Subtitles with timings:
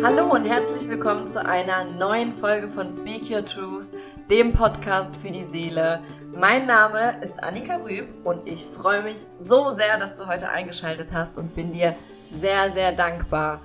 [0.00, 3.88] Hallo und herzlich willkommen zu einer neuen Folge von Speak Your Truth,
[4.30, 6.00] dem Podcast für die Seele.
[6.36, 11.12] Mein Name ist Annika Rüb und ich freue mich so sehr, dass du heute eingeschaltet
[11.12, 11.96] hast und bin dir
[12.32, 13.60] sehr, sehr dankbar,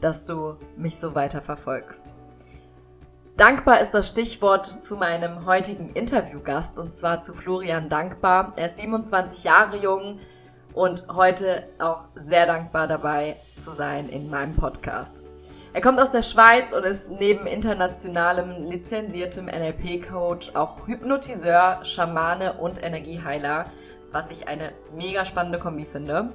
[0.00, 2.16] dass du mich so weiter verfolgst.
[3.36, 8.54] Dankbar ist das Stichwort zu meinem heutigen Interviewgast und zwar zu Florian Dankbar.
[8.56, 10.18] Er ist 27 Jahre jung
[10.74, 15.22] und heute auch sehr dankbar dabei zu sein in meinem Podcast.
[15.76, 22.82] Er kommt aus der Schweiz und ist neben internationalem lizenziertem NLP-Coach auch Hypnotiseur, Schamane und
[22.82, 23.66] Energieheiler,
[24.10, 26.30] was ich eine mega spannende Kombi finde.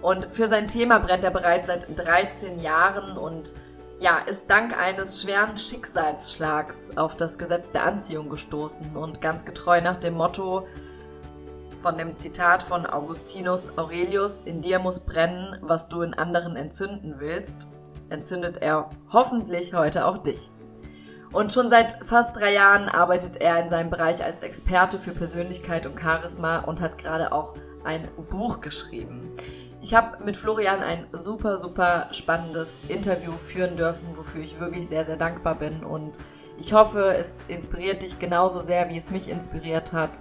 [0.00, 3.54] Und für sein Thema brennt er bereits seit 13 Jahren und
[3.98, 9.80] ja, ist dank eines schweren Schicksalsschlags auf das Gesetz der Anziehung gestoßen und ganz getreu
[9.80, 10.68] nach dem Motto
[11.80, 17.16] von dem Zitat von Augustinus Aurelius, in dir muss brennen, was du in anderen entzünden
[17.18, 17.73] willst,
[18.10, 20.50] entzündet er hoffentlich heute auch dich.
[21.32, 25.84] Und schon seit fast drei Jahren arbeitet er in seinem Bereich als Experte für Persönlichkeit
[25.84, 29.32] und Charisma und hat gerade auch ein Buch geschrieben.
[29.82, 35.04] Ich habe mit Florian ein super, super spannendes Interview führen dürfen, wofür ich wirklich sehr,
[35.04, 35.84] sehr dankbar bin.
[35.84, 36.18] Und
[36.56, 40.20] ich hoffe, es inspiriert dich genauso sehr, wie es mich inspiriert hat.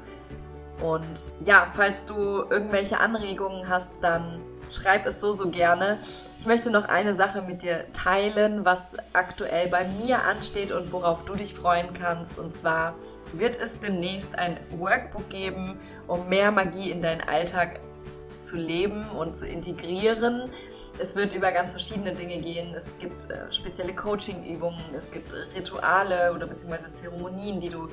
[0.81, 4.41] Und ja, falls du irgendwelche Anregungen hast, dann
[4.73, 5.99] schreib es so, so gerne.
[6.37, 11.23] Ich möchte noch eine Sache mit dir teilen, was aktuell bei mir ansteht und worauf
[11.25, 12.39] du dich freuen kannst.
[12.39, 12.95] Und zwar
[13.33, 17.79] wird es demnächst ein Workbook geben, um mehr Magie in deinen Alltag
[18.39, 20.49] zu leben und zu integrieren.
[20.99, 22.73] Es wird über ganz verschiedene Dinge gehen.
[22.75, 27.87] Es gibt äh, spezielle Coaching-Übungen, es gibt Rituale oder beziehungsweise Zeremonien, die du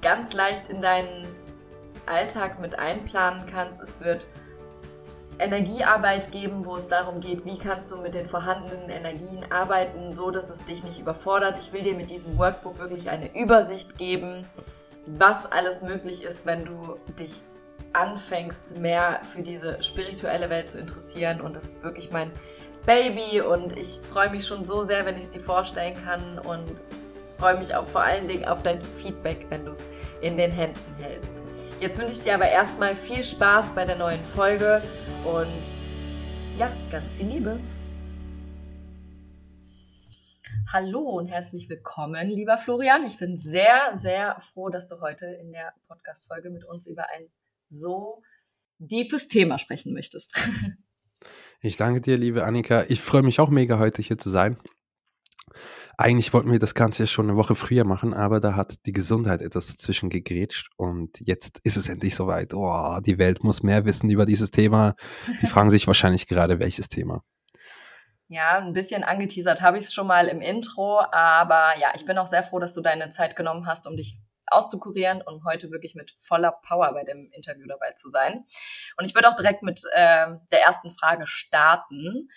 [0.00, 1.28] ganz leicht in deinen
[2.06, 3.80] Alltag mit einplanen kannst.
[3.82, 4.26] Es wird
[5.38, 10.30] Energiearbeit geben, wo es darum geht, wie kannst du mit den vorhandenen Energien arbeiten, so
[10.30, 11.56] dass es dich nicht überfordert.
[11.58, 14.48] Ich will dir mit diesem Workbook wirklich eine Übersicht geben,
[15.06, 17.42] was alles möglich ist, wenn du dich
[17.92, 21.40] anfängst, mehr für diese spirituelle Welt zu interessieren.
[21.40, 22.30] Und das ist wirklich mein
[22.86, 26.82] Baby und ich freue mich schon so sehr, wenn ich es dir vorstellen kann und
[27.36, 29.88] freue mich auch vor allen Dingen auf dein Feedback, wenn du es
[30.20, 31.42] in den Händen hältst.
[31.80, 34.82] Jetzt wünsche ich dir aber erstmal viel Spaß bei der neuen Folge
[35.24, 35.78] und
[36.58, 37.58] ja, ganz viel Liebe.
[40.72, 43.04] Hallo und herzlich willkommen, lieber Florian.
[43.06, 47.28] Ich bin sehr, sehr froh, dass du heute in der Podcast-Folge mit uns über ein
[47.68, 48.22] so
[48.78, 50.34] deepes Thema sprechen möchtest.
[51.60, 52.84] Ich danke dir, liebe Annika.
[52.88, 54.58] Ich freue mich auch mega, heute hier zu sein.
[55.96, 58.92] Eigentlich wollten wir das Ganze ja schon eine Woche früher machen, aber da hat die
[58.92, 62.54] Gesundheit etwas dazwischen gegrätscht und jetzt ist es endlich soweit.
[62.54, 64.94] Oh, die Welt muss mehr wissen über dieses Thema.
[65.40, 67.22] Die fragen sich wahrscheinlich gerade, welches Thema.
[68.28, 72.18] Ja, ein bisschen angeteasert habe ich es schon mal im Intro, aber ja, ich bin
[72.18, 74.16] auch sehr froh, dass du deine Zeit genommen hast, um dich
[74.46, 78.44] auszukurieren und heute wirklich mit voller Power bei dem Interview dabei zu sein.
[78.98, 82.28] Und ich würde auch direkt mit äh, der ersten Frage starten.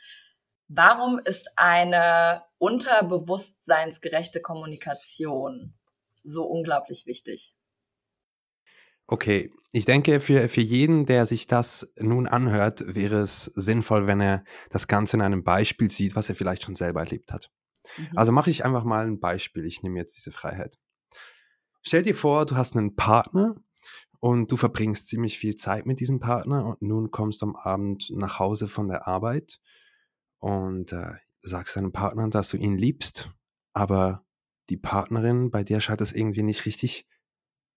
[0.68, 5.76] Warum ist eine unterbewusstseinsgerechte Kommunikation
[6.24, 7.56] so unglaublich wichtig?
[9.08, 14.20] Okay, ich denke, für, für jeden, der sich das nun anhört, wäre es sinnvoll, wenn
[14.20, 17.50] er das Ganze in einem Beispiel sieht, was er vielleicht schon selber erlebt hat.
[17.98, 18.18] Mhm.
[18.18, 19.66] Also mache ich einfach mal ein Beispiel.
[19.66, 20.78] Ich nehme jetzt diese Freiheit.
[21.82, 23.56] Stell dir vor, du hast einen Partner
[24.20, 28.10] und du verbringst ziemlich viel Zeit mit diesem Partner und nun kommst du am Abend
[28.10, 29.60] nach Hause von der Arbeit
[30.40, 31.14] und äh,
[31.48, 33.32] sagst deinem Partner, dass du ihn liebst,
[33.74, 34.26] aber
[34.70, 37.08] die Partnerin, bei der scheint es irgendwie nicht richtig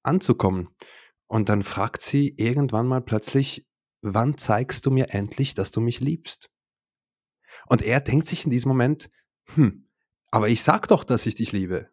[0.02, 0.74] anzukommen.
[1.26, 3.66] Und dann fragt sie irgendwann mal plötzlich,
[4.02, 6.50] wann zeigst du mir endlich, dass du mich liebst?
[7.66, 9.10] Und er denkt sich in diesem Moment,
[9.54, 9.88] hm,
[10.30, 11.90] aber ich sag doch, dass ich dich liebe.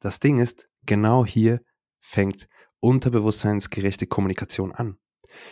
[0.00, 1.60] Das Ding ist, genau hier
[2.00, 2.48] fängt
[2.80, 4.98] unterbewusstseinsgerechte Kommunikation an.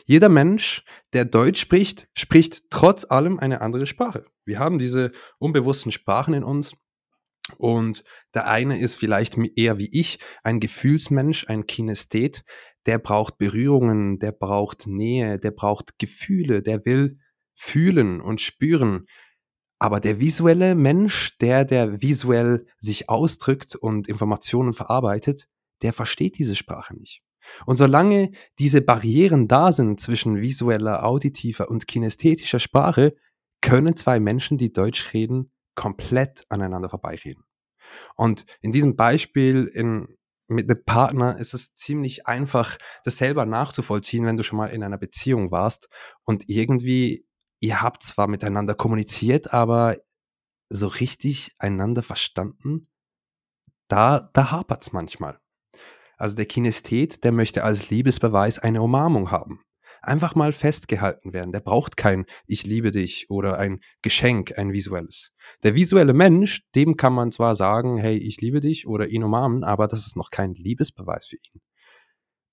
[0.04, 4.24] Jeder Mensch, der Deutsch spricht, spricht trotz allem eine andere Sprache.
[4.44, 6.74] Wir haben diese unbewussten Sprachen in uns
[7.58, 8.04] und
[8.34, 12.44] der eine ist vielleicht eher wie ich ein Gefühlsmensch, ein Kinesthet,
[12.86, 17.18] der braucht Berührungen, der braucht Nähe, der braucht Gefühle, der will
[17.54, 19.06] fühlen und spüren.
[19.78, 25.48] Aber der visuelle Mensch, der, der visuell sich ausdrückt und Informationen verarbeitet,
[25.82, 27.22] der versteht diese Sprache nicht.
[27.66, 28.30] Und solange
[28.60, 33.16] diese Barrieren da sind zwischen visueller, auditiver und kinästhetischer Sprache,
[33.62, 37.44] können zwei Menschen, die Deutsch reden, komplett aneinander vorbeireden.
[38.14, 40.16] Und in diesem Beispiel in,
[40.48, 44.82] mit einem Partner ist es ziemlich einfach, das selber nachzuvollziehen, wenn du schon mal in
[44.82, 45.88] einer Beziehung warst
[46.24, 47.26] und irgendwie,
[47.60, 49.96] ihr habt zwar miteinander kommuniziert, aber
[50.68, 52.88] so richtig einander verstanden,
[53.88, 55.38] da, da hapert es manchmal.
[56.16, 59.60] Also der Kinesthet, der möchte als Liebesbeweis eine Umarmung haben.
[60.02, 61.52] Einfach mal festgehalten werden.
[61.52, 65.32] Der braucht kein Ich liebe dich oder ein Geschenk, ein visuelles.
[65.62, 69.62] Der visuelle Mensch, dem kann man zwar sagen, hey, ich liebe dich oder ihn umarmen,
[69.62, 71.60] aber das ist noch kein Liebesbeweis für ihn.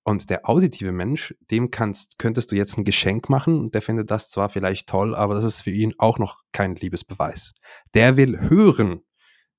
[0.02, 4.10] Und der auditive Mensch, dem kannst, könntest du jetzt ein Geschenk machen und der findet
[4.10, 7.52] das zwar vielleicht toll, aber das ist für ihn auch noch kein Liebesbeweis.
[7.94, 9.02] Der will hören,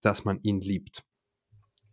[0.01, 1.03] dass man ihn liebt.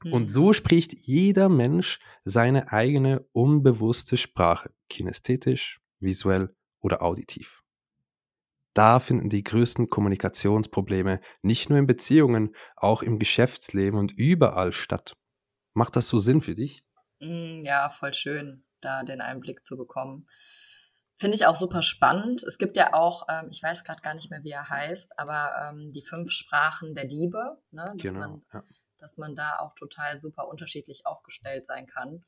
[0.05, 0.29] Und hm.
[0.29, 7.63] so spricht jeder Mensch seine eigene unbewusste Sprache, kinästhetisch, visuell oder auditiv.
[8.75, 15.17] Da finden die größten Kommunikationsprobleme nicht nur in Beziehungen, auch im Geschäftsleben und überall statt.
[15.75, 16.85] Macht das so Sinn für dich?
[17.21, 20.27] Mm, ja, voll schön, da den Einblick zu bekommen.
[21.17, 22.45] Finde ich auch super spannend.
[22.45, 25.71] Es gibt ja auch, ähm, ich weiß gerade gar nicht mehr, wie er heißt, aber
[25.71, 28.63] ähm, die fünf Sprachen der Liebe, ne, dass, genau, man, ja.
[28.99, 32.25] dass man da auch total super unterschiedlich aufgestellt sein kann.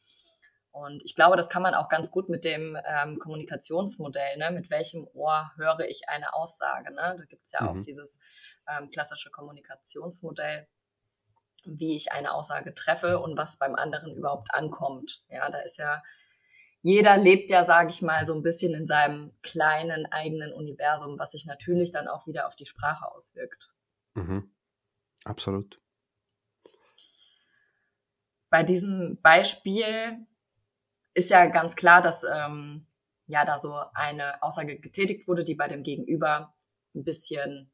[0.72, 4.50] Und ich glaube, das kann man auch ganz gut mit dem ähm, Kommunikationsmodell, ne?
[4.52, 6.94] mit welchem Ohr höre ich eine Aussage.
[6.94, 7.17] Ne?
[7.19, 7.69] Da gibt es ja mhm.
[7.69, 8.19] auch dieses
[8.69, 10.69] ähm, klassische Kommunikationsmodell,
[11.64, 15.25] wie ich eine Aussage treffe und was beim anderen überhaupt ankommt.
[15.28, 16.02] Ja, da ist ja,
[16.82, 21.32] jeder lebt ja, sage ich mal, so ein bisschen in seinem kleinen eigenen Universum, was
[21.32, 23.70] sich natürlich dann auch wieder auf die Sprache auswirkt.
[24.14, 24.55] Mhm.
[25.25, 25.81] Absolut.
[28.50, 30.26] Bei diesem Beispiel
[31.20, 32.87] ist ja ganz klar, dass ähm,
[33.26, 36.55] ja da so eine Aussage getätigt wurde, die bei dem Gegenüber
[36.94, 37.70] ein bisschen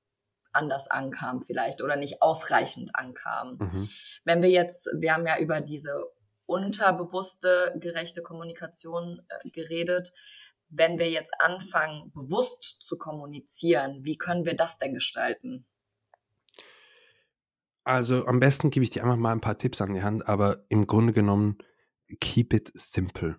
[0.53, 3.59] anders ankam vielleicht oder nicht ausreichend ankam.
[3.59, 3.89] Mhm.
[4.25, 5.93] Wenn wir jetzt, wir haben ja über diese
[6.47, 10.13] unterbewusste gerechte Kommunikation äh, geredet.
[10.69, 15.67] Wenn wir jetzt anfangen, bewusst zu kommunizieren, wie können wir das denn gestalten?
[17.85, 20.65] Also am besten gebe ich dir einfach mal ein paar Tipps an die Hand, aber
[20.69, 21.59] im Grunde genommen
[22.21, 23.37] keep it simple.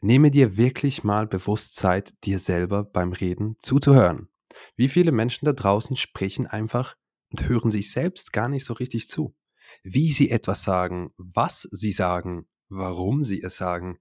[0.00, 4.28] Nehme dir wirklich mal bewusst Zeit, dir selber beim Reden zuzuhören.
[4.76, 6.96] Wie viele Menschen da draußen sprechen einfach
[7.30, 9.34] und hören sich selbst gar nicht so richtig zu.
[9.82, 13.98] Wie sie etwas sagen, was sie sagen, warum sie es sagen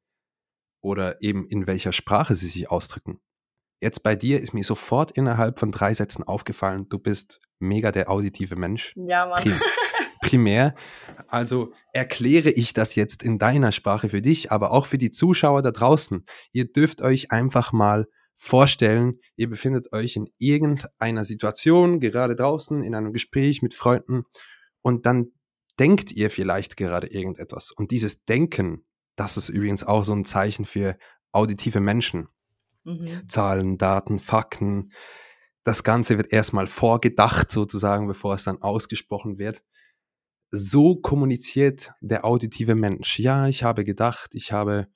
[0.81, 3.21] oder eben in welcher Sprache sie sich ausdrücken.
[3.80, 8.09] Jetzt bei dir ist mir sofort innerhalb von drei Sätzen aufgefallen, du bist mega der
[8.09, 8.94] auditive Mensch.
[8.95, 9.44] Ja, Mann.
[10.21, 10.75] primär.
[11.27, 15.62] Also erkläre ich das jetzt in deiner Sprache für dich, aber auch für die Zuschauer
[15.62, 16.25] da draußen.
[16.53, 18.07] Ihr dürft euch einfach mal
[18.38, 24.23] vorstellen, ihr befindet euch in irgendeiner Situation, gerade draußen, in einem Gespräch mit Freunden
[24.81, 25.27] und dann
[25.79, 27.71] denkt ihr vielleicht gerade irgendetwas.
[27.71, 28.85] Und dieses Denken,
[29.15, 30.97] das ist übrigens auch so ein Zeichen für
[31.31, 32.29] auditive Menschen.
[32.83, 33.27] Mhm.
[33.27, 34.91] Zahlen, Daten, Fakten.
[35.63, 39.63] Das Ganze wird erstmal vorgedacht sozusagen, bevor es dann ausgesprochen wird
[40.51, 43.19] so kommuniziert der auditive Mensch.
[43.19, 44.88] Ja, ich habe gedacht, ich habe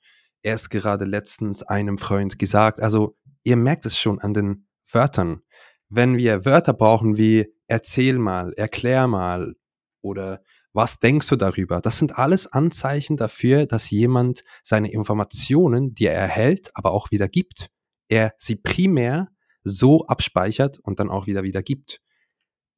[0.42, 2.80] erst gerade letztens einem Freund gesagt.
[2.80, 5.40] Also ihr merkt es schon an den Wörtern.
[5.88, 9.54] Wenn wir Wörter brauchen wie erzähl mal, erklär mal
[10.02, 10.42] oder
[10.72, 11.80] was denkst du darüber?
[11.80, 17.28] Das sind alles Anzeichen dafür, dass jemand seine Informationen, die er erhält, aber auch wieder
[17.28, 17.70] gibt,
[18.08, 19.28] er sie primär
[19.64, 22.02] so abspeichert und dann auch wieder wieder gibt.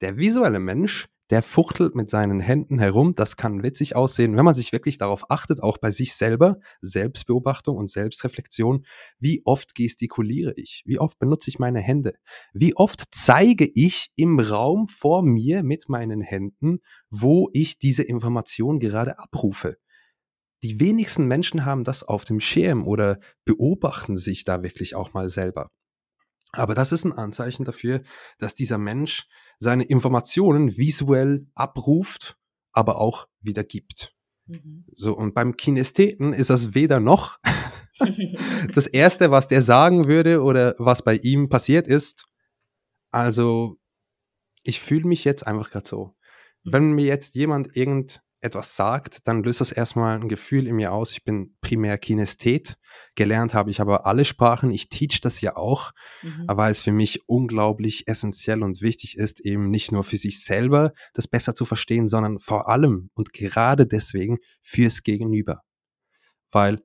[0.01, 3.15] Der visuelle Mensch der fuchtelt mit seinen Händen herum.
[3.15, 7.77] Das kann witzig aussehen, wenn man sich wirklich darauf achtet, auch bei sich selber, Selbstbeobachtung
[7.77, 8.87] und Selbstreflexion.
[9.19, 10.83] Wie oft gestikuliere ich?
[10.87, 12.15] Wie oft benutze ich meine Hände?
[12.53, 16.81] Wie oft zeige ich im Raum vor mir mit meinen Händen,
[17.11, 19.77] wo ich diese Information gerade abrufe?
[20.63, 25.31] Die wenigsten Menschen haben das auf dem Schirm oder beobachten sich da wirklich auch mal
[25.31, 25.71] selber.
[26.53, 28.03] Aber das ist ein Anzeichen dafür,
[28.39, 32.37] dass dieser Mensch seine Informationen visuell abruft,
[32.73, 34.15] aber auch wieder gibt.
[34.47, 34.85] Mhm.
[34.97, 37.39] So, und beim Kinestheten ist das weder noch.
[38.75, 42.27] das erste, was der sagen würde oder was bei ihm passiert ist,
[43.11, 43.77] also
[44.63, 46.15] ich fühle mich jetzt einfach gerade so.
[46.65, 50.93] Wenn mir jetzt jemand irgend etwas sagt, dann löst das erstmal ein Gefühl in mir
[50.93, 51.11] aus.
[51.13, 52.77] Ich bin primär Kinesthet.
[53.17, 54.71] Gelernt habe ich aber alle Sprachen.
[54.71, 55.93] Ich teach das ja auch,
[56.23, 56.45] mhm.
[56.47, 60.93] weil es für mich unglaublich essentiell und wichtig ist, eben nicht nur für sich selber
[61.15, 65.63] das besser zu verstehen, sondern vor allem und gerade deswegen fürs Gegenüber.
[66.51, 66.83] Weil,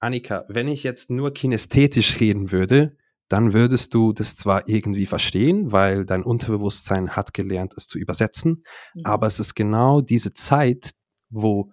[0.00, 2.96] Annika, wenn ich jetzt nur kinesthetisch reden würde,
[3.30, 8.64] dann würdest du das zwar irgendwie verstehen, weil dein Unterbewusstsein hat gelernt, es zu übersetzen,
[8.94, 9.06] mhm.
[9.06, 10.90] aber es ist genau diese Zeit,
[11.30, 11.70] wo,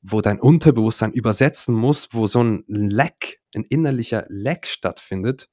[0.00, 5.50] wo dein Unterbewusstsein übersetzen muss, wo so ein Lack, ein innerlicher Lack stattfindet,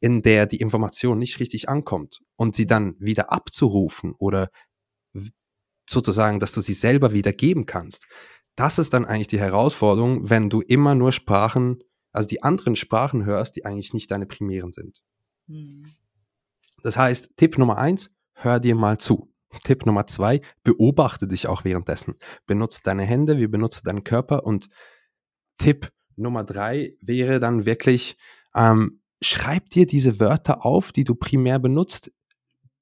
[0.00, 4.50] in der die Information nicht richtig ankommt und sie dann wieder abzurufen oder
[5.88, 8.04] sozusagen, dass du sie selber wiedergeben kannst.
[8.56, 11.78] Das ist dann eigentlich die Herausforderung, wenn du immer nur Sprachen,
[12.12, 15.02] also die anderen Sprachen hörst, die eigentlich nicht deine primären sind.
[15.46, 15.86] Mhm.
[16.82, 19.32] Das heißt, Tipp Nummer eins, hör dir mal zu.
[19.64, 22.14] Tipp Nummer zwei, beobachte dich auch währenddessen.
[22.46, 24.44] Benutze deine Hände, wie benutze deinen Körper.
[24.44, 24.68] Und
[25.58, 28.16] Tipp Nummer drei wäre dann wirklich,
[28.54, 32.10] ähm, schreib dir diese Wörter auf, die du primär benutzt.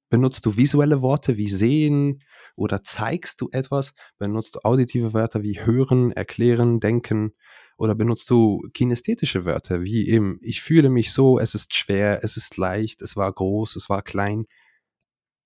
[0.09, 2.21] Benutzt du visuelle Worte wie sehen
[2.55, 3.93] oder zeigst du etwas?
[4.17, 7.33] Benutzt du auditive Wörter wie hören, erklären, denken?
[7.81, 12.37] Oder benutzt du kinästhetische Wörter wie eben, ich fühle mich so, es ist schwer, es
[12.37, 14.45] ist leicht, es war groß, es war klein?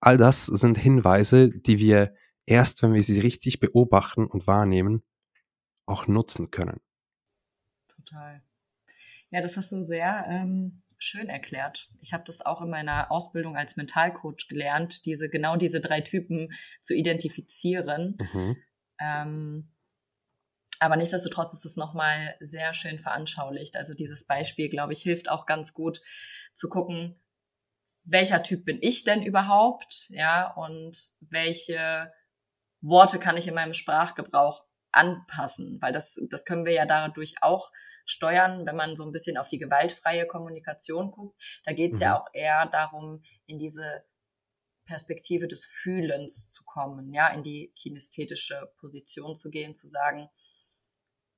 [0.02, 2.14] All das sind Hinweise, die wir
[2.46, 5.02] erst, wenn wir sie richtig beobachten und wahrnehmen,
[5.86, 6.82] auch nutzen können.
[7.88, 8.44] Total.
[9.32, 11.90] Ja, das hast du sehr ähm, schön erklärt.
[12.02, 16.52] Ich habe das auch in meiner Ausbildung als Mentalcoach gelernt, diese genau diese drei Typen
[16.82, 18.18] zu identifizieren.
[18.20, 18.58] Mhm.
[19.00, 19.75] Ähm,
[20.80, 23.76] aber nichtsdestotrotz ist es nochmal sehr schön veranschaulicht.
[23.76, 26.02] Also dieses Beispiel, glaube ich, hilft auch ganz gut
[26.54, 27.22] zu gucken,
[28.06, 30.08] welcher Typ bin ich denn überhaupt?
[30.10, 32.12] Ja, und welche
[32.82, 35.80] Worte kann ich in meinem Sprachgebrauch anpassen?
[35.82, 37.72] Weil das, das können wir ja dadurch auch
[38.06, 41.42] steuern, wenn man so ein bisschen auf die gewaltfreie Kommunikation guckt.
[41.66, 42.04] Da geht es mhm.
[42.04, 44.06] ja auch eher darum, in diese
[44.86, 50.30] Perspektive des Fühlens zu kommen, ja, in die kinästhetische Position zu gehen, zu sagen,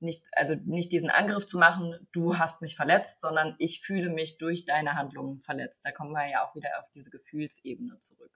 [0.00, 4.38] nicht, also nicht diesen Angriff zu machen, du hast mich verletzt, sondern ich fühle mich
[4.38, 5.84] durch deine Handlungen verletzt.
[5.84, 8.32] Da kommen wir ja auch wieder auf diese Gefühlsebene zurück.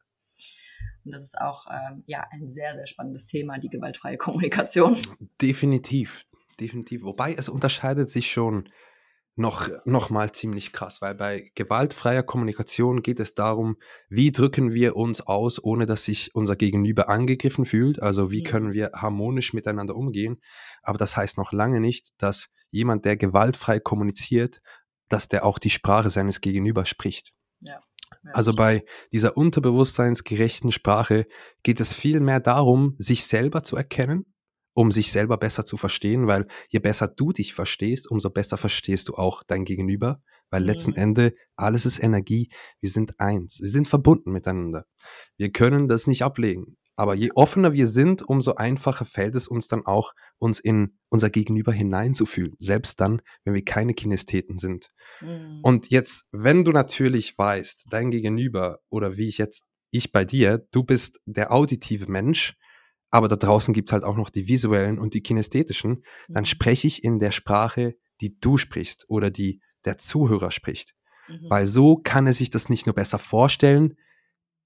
[1.04, 4.96] Und das ist auch ähm, ja ein sehr, sehr spannendes Thema, die gewaltfreie Kommunikation.
[5.40, 6.24] Definitiv,
[6.60, 7.02] definitiv.
[7.02, 8.68] Wobei es unterscheidet sich schon
[9.34, 13.76] noch, noch mal ziemlich krass, weil bei gewaltfreier Kommunikation geht es darum,
[14.08, 18.02] wie drücken wir uns aus, ohne dass sich unser Gegenüber angegriffen fühlt.
[18.02, 18.50] Also wie ja.
[18.50, 20.40] können wir harmonisch miteinander umgehen.
[20.82, 24.60] Aber das heißt noch lange nicht, dass jemand, der gewaltfrei kommuniziert,
[25.08, 27.32] dass der auch die Sprache seines Gegenübers spricht.
[27.60, 27.80] Ja.
[28.34, 31.26] Also bei dieser unterbewusstseinsgerechten Sprache
[31.62, 34.31] geht es viel mehr darum, sich selber zu erkennen
[34.74, 39.08] um sich selber besser zu verstehen, weil je besser du dich verstehst, umso besser verstehst
[39.08, 40.96] du auch dein Gegenüber, weil letzten mhm.
[40.96, 42.50] Ende alles ist Energie,
[42.80, 44.86] wir sind eins, wir sind verbunden miteinander.
[45.36, 46.76] Wir können das nicht ablegen.
[46.94, 51.30] Aber je offener wir sind, umso einfacher fällt es uns dann auch, uns in unser
[51.30, 52.54] Gegenüber hineinzufühlen.
[52.58, 54.90] Selbst dann, wenn wir keine Kinestheten sind.
[55.20, 55.60] Mhm.
[55.62, 60.66] Und jetzt, wenn du natürlich weißt, dein Gegenüber oder wie ich jetzt, ich bei dir,
[60.70, 62.56] du bist der auditive Mensch,
[63.12, 66.46] aber da draußen gibt's halt auch noch die visuellen und die kinästhetischen, dann mhm.
[66.46, 70.94] spreche ich in der Sprache, die du sprichst oder die der Zuhörer spricht.
[71.28, 71.50] Mhm.
[71.50, 73.96] Weil so kann er sich das nicht nur besser vorstellen,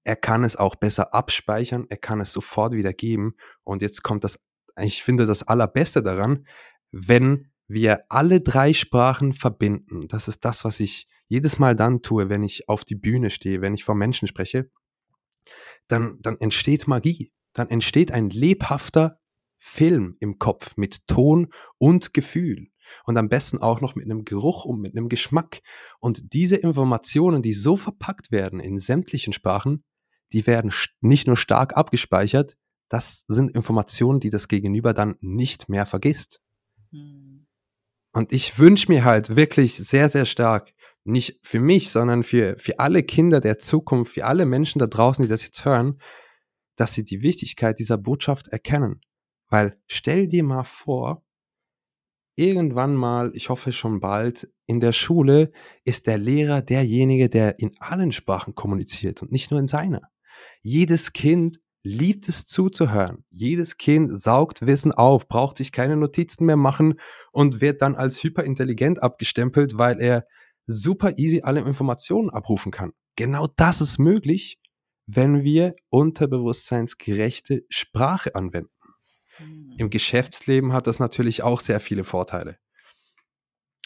[0.05, 3.35] er kann es auch besser abspeichern, er kann es sofort wiedergeben.
[3.63, 4.39] Und jetzt kommt das,
[4.79, 6.47] ich finde das Allerbeste daran,
[6.91, 10.07] wenn wir alle drei Sprachen verbinden.
[10.07, 13.59] Das ist das, was ich jedes Mal dann tue, wenn ich auf die Bühne stehe,
[13.59, 14.71] wenn ich vor Menschen spreche.
[15.89, 19.19] Dann, dann entsteht Magie dann entsteht ein lebhafter
[19.59, 21.47] Film im Kopf mit Ton
[21.77, 22.67] und Gefühl.
[23.03, 25.61] Und am besten auch noch mit einem Geruch und mit einem Geschmack.
[25.99, 29.83] Und diese Informationen, die so verpackt werden in sämtlichen Sprachen,
[30.31, 30.71] die werden
[31.01, 32.57] nicht nur stark abgespeichert,
[32.89, 36.41] das sind Informationen, die das Gegenüber dann nicht mehr vergisst.
[36.91, 37.47] Hm.
[38.13, 40.73] Und ich wünsche mir halt wirklich sehr, sehr stark,
[41.03, 45.23] nicht für mich, sondern für, für alle Kinder der Zukunft, für alle Menschen da draußen,
[45.23, 45.99] die das jetzt hören,
[46.77, 49.01] dass sie die Wichtigkeit dieser Botschaft erkennen.
[49.49, 51.25] Weil stell dir mal vor,
[52.35, 55.51] irgendwann mal, ich hoffe schon bald, in der Schule
[55.83, 60.01] ist der Lehrer derjenige, der in allen Sprachen kommuniziert und nicht nur in seiner.
[60.61, 63.23] Jedes Kind liebt es zuzuhören.
[63.29, 66.99] Jedes Kind saugt Wissen auf, braucht sich keine Notizen mehr machen
[67.31, 70.25] und wird dann als hyperintelligent abgestempelt, weil er
[70.65, 72.91] super easy alle Informationen abrufen kann.
[73.15, 74.59] Genau das ist möglich,
[75.07, 78.69] wenn wir unterbewusstseinsgerechte Sprache anwenden.
[79.39, 79.73] Mhm.
[79.77, 82.57] Im Geschäftsleben hat das natürlich auch sehr viele Vorteile.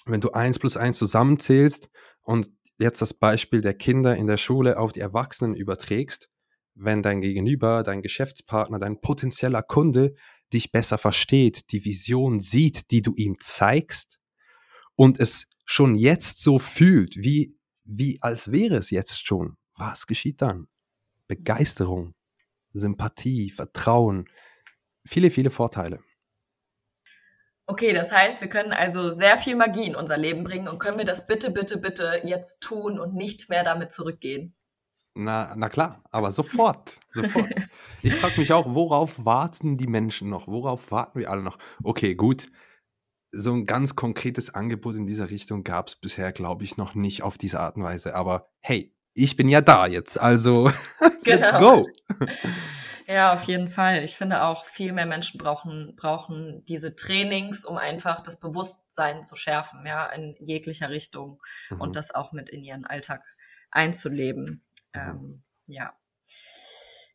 [0.05, 1.89] Wenn du eins plus eins zusammenzählst
[2.21, 2.49] und
[2.79, 6.27] jetzt das Beispiel der Kinder in der Schule auf die Erwachsenen überträgst,
[6.73, 10.15] wenn dein Gegenüber, dein Geschäftspartner, dein potenzieller Kunde
[10.51, 14.19] dich besser versteht, die Vision sieht, die du ihm zeigst
[14.95, 20.41] und es schon jetzt so fühlt, wie, wie als wäre es jetzt schon, was geschieht
[20.41, 20.67] dann?
[21.31, 22.13] Begeisterung,
[22.73, 24.27] Sympathie, Vertrauen,
[25.05, 26.01] viele, viele Vorteile.
[27.67, 30.97] Okay, das heißt, wir können also sehr viel Magie in unser Leben bringen und können
[30.97, 34.53] wir das bitte, bitte, bitte jetzt tun und nicht mehr damit zurückgehen?
[35.15, 37.50] Na, na klar, aber sofort, sofort.
[38.01, 40.50] Ich frage mich auch, worauf warten die Menschen noch?
[40.50, 41.57] Worauf warten wir alle noch?
[41.81, 42.51] Okay, gut.
[43.31, 47.23] So ein ganz konkretes Angebot in dieser Richtung gab es bisher, glaube ich, noch nicht
[47.23, 48.15] auf diese Art und Weise.
[48.15, 51.59] Aber hey, ich bin ja da jetzt, also let's genau.
[51.59, 51.89] go.
[53.07, 54.05] Ja, auf jeden Fall.
[54.05, 59.35] Ich finde auch, viel mehr Menschen brauchen, brauchen diese Trainings, um einfach das Bewusstsein zu
[59.35, 61.81] schärfen, ja, in jeglicher Richtung mhm.
[61.81, 63.21] und das auch mit in ihren Alltag
[63.69, 64.63] einzuleben.
[64.93, 65.01] Mhm.
[65.01, 65.93] Ähm, ja.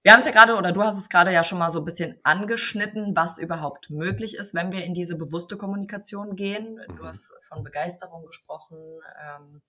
[0.06, 1.84] Wir haben es ja gerade, oder du hast es gerade ja schon mal so ein
[1.84, 6.80] bisschen angeschnitten, was überhaupt möglich ist, wenn wir in diese bewusste Kommunikation gehen.
[6.86, 7.08] Du mhm.
[7.08, 8.78] hast von Begeisterung gesprochen,
[9.20, 9.62] ähm,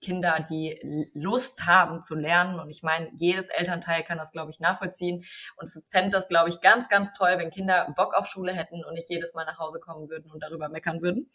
[0.00, 0.80] Kinder, die
[1.14, 2.58] Lust haben zu lernen.
[2.58, 5.24] Und ich meine, jedes Elternteil kann das, glaube ich, nachvollziehen
[5.58, 8.94] und fände das, glaube ich, ganz, ganz toll, wenn Kinder Bock auf Schule hätten und
[8.94, 11.30] nicht jedes Mal nach Hause kommen würden und darüber meckern würden.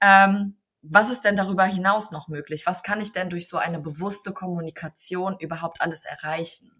[0.00, 2.66] Ähm, was ist denn darüber hinaus noch möglich?
[2.66, 6.72] Was kann ich denn durch so eine bewusste Kommunikation überhaupt alles erreichen?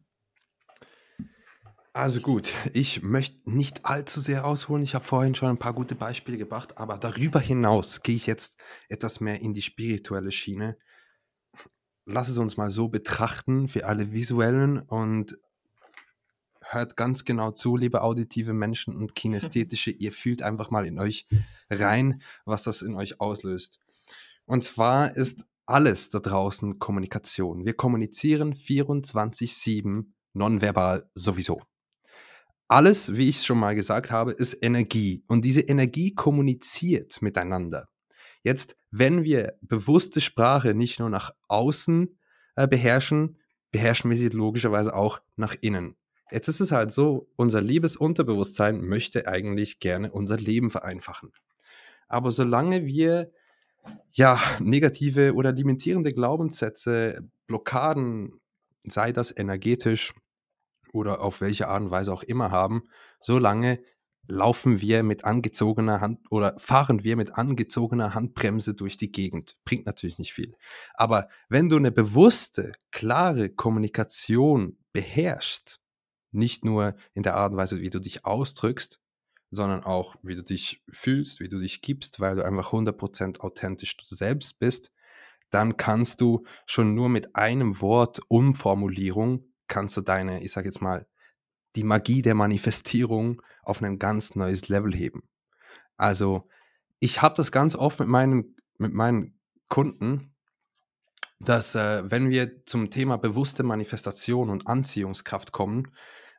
[1.99, 4.85] Also gut, ich möchte nicht allzu sehr ausholen.
[4.85, 8.57] Ich habe vorhin schon ein paar gute Beispiele gebracht, aber darüber hinaus gehe ich jetzt
[8.89, 10.77] etwas mehr in die spirituelle Schiene.
[12.05, 15.41] Lass es uns mal so betrachten für alle visuellen und
[16.61, 19.91] hört ganz genau zu, liebe auditive Menschen und kinästhetische.
[19.99, 21.27] Ihr fühlt einfach mal in euch
[21.69, 23.81] rein, was das in euch auslöst.
[24.47, 27.65] Und zwar ist alles da draußen Kommunikation.
[27.65, 31.61] Wir kommunizieren 24-7 nonverbal sowieso
[32.69, 35.25] alles, wie ich schon mal gesagt habe, ist Energie.
[35.27, 37.89] Und diese Energie kommuniziert miteinander.
[38.43, 42.19] Jetzt, wenn wir bewusste Sprache nicht nur nach außen
[42.57, 43.39] äh, beherrschen,
[43.71, 45.97] beherrschen wir sie logischerweise auch nach innen.
[46.31, 51.33] Jetzt ist es halt so, unser liebes Unterbewusstsein möchte eigentlich gerne unser Leben vereinfachen.
[52.07, 53.31] Aber solange wir
[54.13, 58.41] ja negative oder limitierende Glaubenssätze, Blockaden,
[58.83, 60.13] sei das energetisch,
[60.93, 62.85] oder auf welche Art und Weise auch immer haben,
[63.21, 63.81] solange
[64.29, 69.57] laufen wir mit angezogener Hand oder fahren wir mit angezogener Handbremse durch die Gegend.
[69.65, 70.55] Bringt natürlich nicht viel.
[70.95, 75.81] Aber wenn du eine bewusste, klare Kommunikation beherrschst,
[76.31, 79.01] nicht nur in der Art und Weise, wie du dich ausdrückst,
[79.51, 83.97] sondern auch, wie du dich fühlst, wie du dich gibst, weil du einfach 100% authentisch
[83.97, 84.93] du selbst bist,
[85.49, 90.81] dann kannst du schon nur mit einem Wort Umformulierung kannst du deine, ich sage jetzt
[90.81, 91.07] mal,
[91.77, 95.29] die Magie der Manifestierung auf ein ganz neues Level heben.
[95.97, 96.49] Also
[96.99, 100.35] ich habe das ganz oft mit meinen, mit meinen Kunden,
[101.41, 105.93] dass äh, wenn wir zum Thema bewusste Manifestation und Anziehungskraft kommen,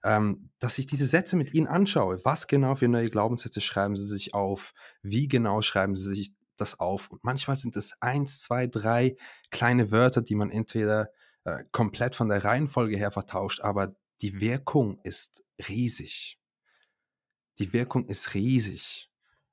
[0.03, 2.19] ähm, dass ich diese Sätze mit ihnen anschaue.
[2.23, 4.73] Was genau für neue Glaubenssätze schreiben sie sich auf?
[5.01, 7.09] Wie genau schreiben sie sich das auf?
[7.09, 9.15] Und manchmal sind es eins, zwei, drei
[9.51, 11.09] kleine Wörter, die man entweder
[11.49, 16.39] äh, komplett von der Reihenfolge her vertauscht, aber die Wirkung ist riesig.
[17.57, 19.09] Die Wirkung ist riesig.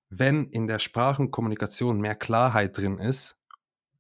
[0.09, 3.37] Wenn in der Sprachenkommunikation mehr Klarheit drin ist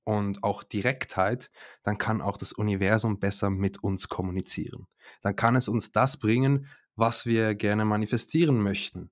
[0.04, 1.50] und auch Direktheit,
[1.82, 4.86] dann kann auch das Universum besser mit uns kommunizieren.
[5.22, 9.10] Dann kann es uns das bringen, was wir gerne manifestieren möchten.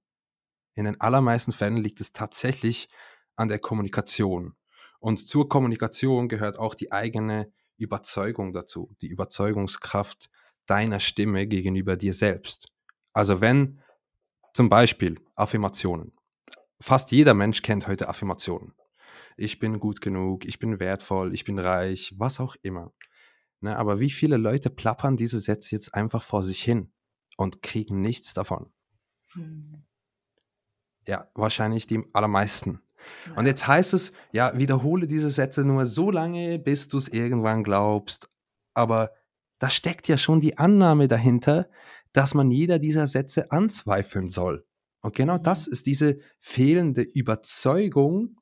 [0.75, 2.89] In den allermeisten Fällen liegt es tatsächlich
[3.37, 4.57] an der Kommunikation.
[5.01, 10.31] Und zur Kommunikation gehört auch die eigene Überzeugung dazu, die Überzeugungskraft
[10.67, 12.69] deiner Stimme gegenüber dir selbst.
[13.13, 13.81] Also wenn
[14.55, 16.13] zum Beispiel Affirmationen.
[16.81, 18.73] Fast jeder Mensch kennt heute Affirmationen.
[19.37, 22.93] Ich bin gut genug, ich bin wertvoll, ich bin reich, was auch immer.
[23.61, 26.93] Ne, aber wie viele Leute plappern diese Sätze jetzt einfach vor sich hin
[27.37, 28.73] und kriegen nichts davon?
[29.33, 29.85] Hm.
[31.07, 32.81] Ja, wahrscheinlich die allermeisten.
[33.37, 37.65] Und jetzt heißt es, ja, wiederhole diese Sätze nur so lange, bis du es irgendwann
[37.65, 38.29] glaubst.
[38.75, 39.13] Aber
[39.59, 41.69] da steckt ja schon die Annahme dahinter,
[42.13, 44.67] dass man jeder dieser Sätze anzweifeln soll.
[45.01, 45.73] Und genau das mhm.
[45.73, 48.41] ist diese fehlende Überzeugung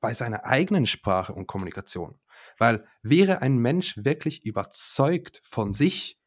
[0.00, 2.18] bei seiner eigenen Sprache und Kommunikation.
[2.58, 6.20] Weil wäre ein Mensch wirklich überzeugt von sich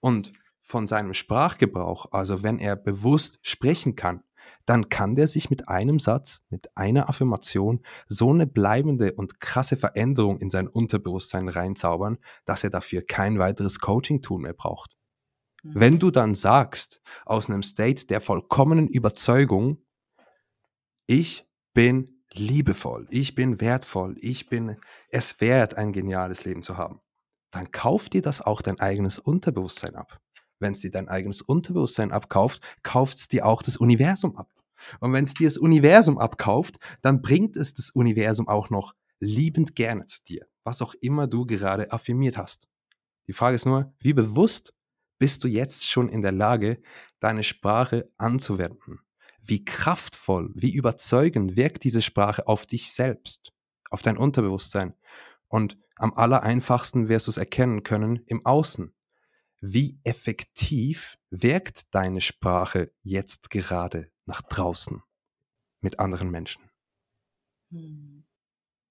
[0.00, 4.22] und von seinem Sprachgebrauch, also wenn er bewusst sprechen kann,
[4.66, 9.76] dann kann der sich mit einem Satz, mit einer Affirmation so eine bleibende und krasse
[9.76, 14.96] Veränderung in sein Unterbewusstsein reinzaubern, dass er dafür kein weiteres Coaching-Tool mehr braucht.
[15.62, 15.72] Mhm.
[15.74, 19.84] Wenn du dann sagst, aus einem State der vollkommenen Überzeugung,
[21.06, 24.76] ich bin liebevoll, ich bin wertvoll, ich bin
[25.08, 27.00] es wert, ein geniales Leben zu haben,
[27.50, 30.20] dann kauft dir das auch dein eigenes Unterbewusstsein ab
[30.58, 34.50] wenn es dir dein eigenes Unterbewusstsein abkauft, kauft es dir auch das Universum ab.
[35.00, 39.74] Und wenn es dir das Universum abkauft, dann bringt es das Universum auch noch liebend
[39.74, 42.68] gerne zu dir, was auch immer du gerade affirmiert hast.
[43.26, 44.74] Die Frage ist nur, wie bewusst
[45.18, 46.82] bist du jetzt schon in der Lage,
[47.20, 49.00] deine Sprache anzuwenden?
[49.40, 53.52] Wie kraftvoll, wie überzeugend wirkt diese Sprache auf dich selbst,
[53.90, 54.94] auf dein Unterbewusstsein?
[55.48, 58.92] Und am allereinfachsten wirst du es erkennen können im Außen.
[59.66, 65.02] Wie effektiv wirkt deine Sprache jetzt gerade nach draußen
[65.80, 66.68] mit anderen Menschen?
[67.70, 68.24] Hm.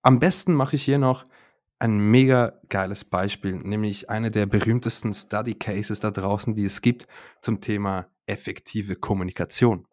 [0.01, 1.25] Am besten mache ich hier noch
[1.77, 7.05] ein mega geiles Beispiel, nämlich eine der berühmtesten Study Cases da draußen, die es gibt
[7.39, 9.85] zum Thema effektive Kommunikation.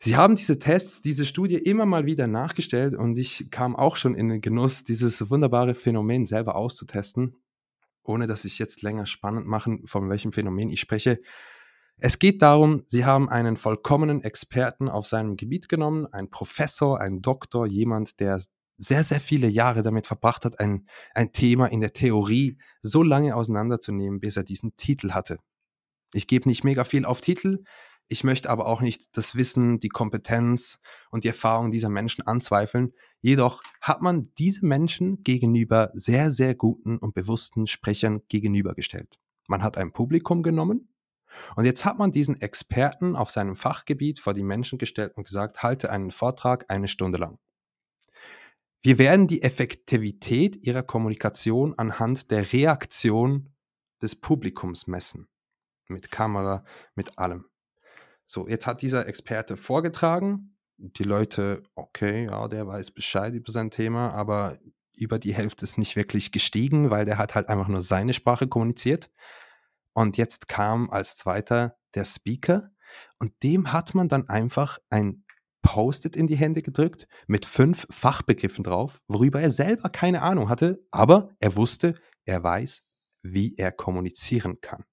[0.00, 4.14] Sie haben diese Tests, diese Studie immer mal wieder nachgestellt und ich kam auch schon
[4.14, 7.36] in den Genuss, dieses wunderbare Phänomen selber auszutesten,
[8.04, 11.20] ohne dass ich jetzt länger spannend machen, von welchem Phänomen ich spreche.
[11.98, 17.20] Es geht darum, Sie haben einen vollkommenen Experten auf seinem Gebiet genommen, einen Professor, einen
[17.20, 18.40] Doktor, jemand, der
[18.78, 23.36] sehr, sehr viele Jahre damit verbracht hat, ein, ein Thema in der Theorie so lange
[23.36, 25.38] auseinanderzunehmen, bis er diesen Titel hatte.
[26.14, 27.62] Ich gebe nicht mega viel auf Titel,
[28.10, 30.80] ich möchte aber auch nicht das Wissen, die Kompetenz
[31.12, 32.92] und die Erfahrung dieser Menschen anzweifeln.
[33.20, 39.20] Jedoch hat man diese Menschen gegenüber sehr, sehr guten und bewussten Sprechern gegenübergestellt.
[39.46, 40.92] Man hat ein Publikum genommen
[41.54, 45.62] und jetzt hat man diesen Experten auf seinem Fachgebiet vor die Menschen gestellt und gesagt,
[45.62, 47.38] halte einen Vortrag eine Stunde lang.
[48.82, 53.54] Wir werden die Effektivität ihrer Kommunikation anhand der Reaktion
[54.02, 55.28] des Publikums messen.
[55.86, 56.64] Mit Kamera,
[56.96, 57.49] mit allem.
[58.32, 60.56] So, jetzt hat dieser Experte vorgetragen.
[60.76, 64.56] Die Leute, okay, ja, der weiß Bescheid über sein Thema, aber
[64.96, 68.46] über die Hälfte ist nicht wirklich gestiegen, weil der hat halt einfach nur seine Sprache
[68.46, 69.10] kommuniziert.
[69.94, 72.70] Und jetzt kam als zweiter der Speaker
[73.18, 75.24] und dem hat man dann einfach ein
[75.62, 80.86] Post-it in die Hände gedrückt mit fünf Fachbegriffen drauf, worüber er selber keine Ahnung hatte,
[80.92, 82.84] aber er wusste, er weiß,
[83.22, 84.84] wie er kommunizieren kann.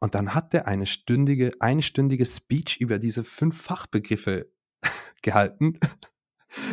[0.00, 4.50] Und dann hat er eine stündige, einstündige Speech über diese fünf Fachbegriffe
[5.22, 5.78] gehalten.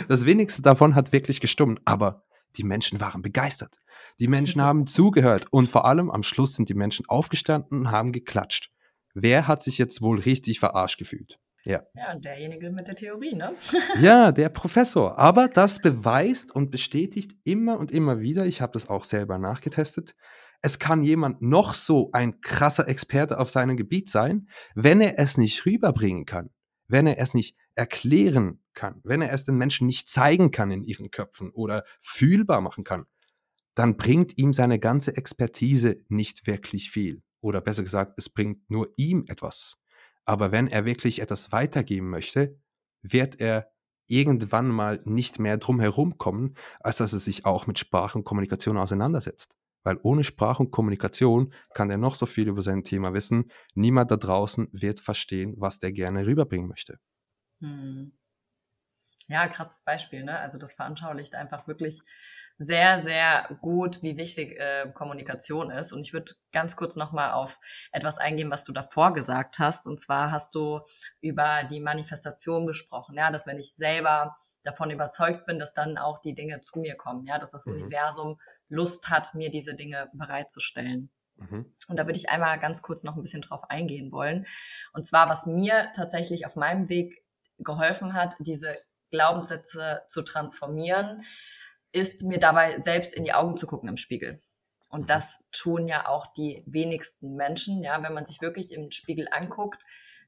[0.07, 2.23] Das wenigste davon hat wirklich gestummt, aber
[2.55, 3.77] die Menschen waren begeistert.
[4.19, 8.11] Die Menschen haben zugehört und vor allem am Schluss sind die Menschen aufgestanden und haben
[8.11, 8.71] geklatscht.
[9.13, 11.37] Wer hat sich jetzt wohl richtig verarscht gefühlt?
[11.65, 11.83] Ja.
[11.95, 13.53] Ja, derjenige mit der Theorie, ne?
[14.01, 15.19] ja, der Professor.
[15.19, 20.15] Aber das beweist und bestätigt immer und immer wieder, ich habe das auch selber nachgetestet,
[20.67, 25.37] es kann jemand noch so ein krasser Experte auf seinem Gebiet sein, wenn er es
[25.37, 26.49] nicht rüberbringen kann,
[26.89, 30.83] wenn er es nicht erklären kann, wenn er es den Menschen nicht zeigen kann in
[30.83, 33.05] ihren Köpfen oder fühlbar machen kann,
[33.75, 37.23] dann bringt ihm seine ganze Expertise nicht wirklich viel.
[37.39, 39.77] Oder besser gesagt, es bringt nur ihm etwas.
[40.25, 42.59] Aber wenn er wirklich etwas weitergeben möchte,
[43.01, 43.71] wird er
[44.07, 48.25] irgendwann mal nicht mehr drum herum kommen, als dass er sich auch mit Sprache und
[48.25, 49.56] Kommunikation auseinandersetzt.
[49.87, 53.49] Weil ohne Sprache und Kommunikation kann er noch so viel über sein Thema wissen.
[53.73, 56.99] Niemand da draußen wird verstehen, was der gerne rüberbringen möchte.
[57.61, 58.11] Hm.
[59.29, 60.25] Ja, krasses Beispiel.
[60.25, 60.37] Ne?
[60.37, 62.01] Also das veranschaulicht einfach wirklich
[62.57, 65.93] sehr, sehr gut, wie wichtig äh, Kommunikation ist.
[65.93, 67.57] Und ich würde ganz kurz nochmal auf
[67.93, 69.87] etwas eingehen, was du davor gesagt hast.
[69.87, 70.81] Und zwar hast du
[71.21, 76.19] über die Manifestation gesprochen, ja, dass wenn ich selber davon überzeugt bin, dass dann auch
[76.19, 77.75] die Dinge zu mir kommen, ja, dass das mhm.
[77.75, 78.37] Universum
[78.69, 81.09] Lust hat, mir diese Dinge bereitzustellen.
[81.35, 81.73] Mhm.
[81.87, 84.45] Und da würde ich einmal ganz kurz noch ein bisschen drauf eingehen wollen.
[84.93, 87.23] Und zwar, was mir tatsächlich auf meinem Weg
[87.59, 88.77] geholfen hat, diese
[89.11, 91.23] Glaubenssätze zu transformieren,
[91.91, 94.41] ist mir dabei selbst in die Augen zu gucken im Spiegel.
[94.89, 95.05] Und mhm.
[95.07, 97.83] das tun ja auch die wenigsten Menschen.
[97.83, 99.83] Ja, wenn man sich wirklich im Spiegel anguckt,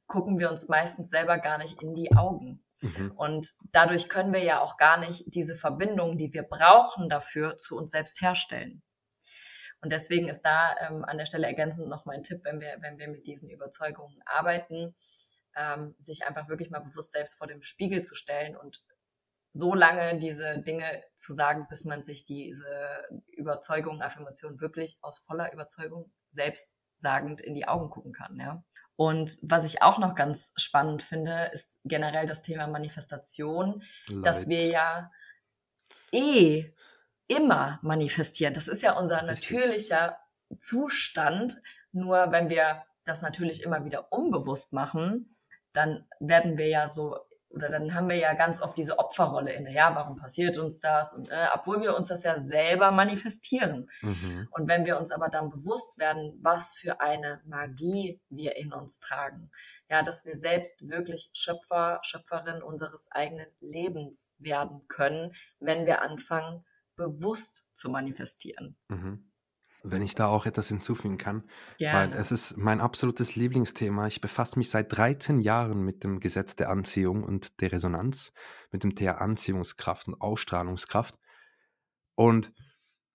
[0.08, 2.64] gucken wir uns meistens selber gar nicht in die Augen.
[2.82, 3.12] Mhm.
[3.12, 7.78] Und dadurch können wir ja auch gar nicht diese Verbindung, die wir brauchen dafür, zu
[7.78, 8.82] uns selbst herstellen.
[9.82, 12.98] Und deswegen ist da ähm, an der Stelle ergänzend noch mein Tipp, wenn wir, wenn
[12.98, 14.96] wir mit diesen Überzeugungen arbeiten,
[15.56, 18.84] ähm, sich einfach wirklich mal bewusst selbst vor dem Spiegel zu stellen und
[19.52, 23.04] so lange diese Dinge zu sagen, bis man sich diese
[23.36, 28.64] Überzeugung, Affirmation wirklich aus voller Überzeugung selbst sagend in die Augen gucken kann, ja.
[29.00, 34.26] Und was ich auch noch ganz spannend finde, ist generell das Thema Manifestation, Leid.
[34.26, 35.10] dass wir ja
[36.12, 36.74] eh
[37.30, 38.54] immer manifestieren.
[38.54, 40.18] Das ist ja unser natürlicher
[40.60, 41.62] Zustand.
[41.94, 45.38] Nur wenn wir das natürlich immer wieder unbewusst machen,
[45.72, 49.74] dann werden wir ja so oder dann haben wir ja ganz oft diese Opferrolle inne.
[49.74, 51.14] Ja, warum passiert uns das?
[51.14, 53.90] Und äh, obwohl wir uns das ja selber manifestieren.
[54.02, 54.48] Mhm.
[54.52, 59.00] Und wenn wir uns aber dann bewusst werden, was für eine Magie wir in uns
[59.00, 59.52] tragen,
[59.90, 66.64] ja, dass wir selbst wirklich Schöpfer, Schöpferin unseres eigenen Lebens werden können, wenn wir anfangen,
[66.96, 68.78] bewusst zu manifestieren.
[68.90, 69.29] Mhm.
[69.84, 71.44] Wenn ich da auch etwas hinzufügen kann.
[71.78, 72.12] Gerne.
[72.12, 74.08] Weil es ist mein absolutes Lieblingsthema.
[74.08, 78.32] Ich befasse mich seit 13 Jahren mit dem Gesetz der Anziehung und der Resonanz,
[78.72, 81.16] mit dem Thema Anziehungskraft und Ausstrahlungskraft.
[82.16, 82.52] Und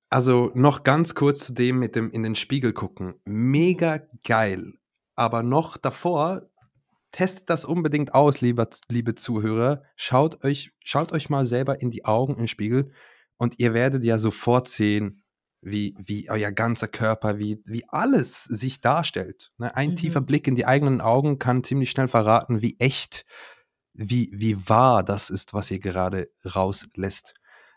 [0.08, 3.14] also noch ganz kurz zu dem mit dem in den Spiegel gucken.
[3.24, 4.74] Mega geil.
[5.16, 6.48] Aber noch davor,
[7.14, 9.82] testet das unbedingt aus, liebe, liebe Zuhörer.
[9.96, 12.92] Schaut euch, schaut euch mal selber in die Augen im Spiegel
[13.36, 15.23] und ihr werdet ja sofort sehen,
[15.64, 19.50] wie, wie euer ganzer Körper, wie, wie alles sich darstellt.
[19.56, 19.74] Ne?
[19.74, 19.96] Ein mhm.
[19.96, 23.24] tiefer Blick in die eigenen Augen kann ziemlich schnell verraten, wie echt,
[23.94, 27.34] wie, wie wahr das ist, was ihr gerade rauslässt.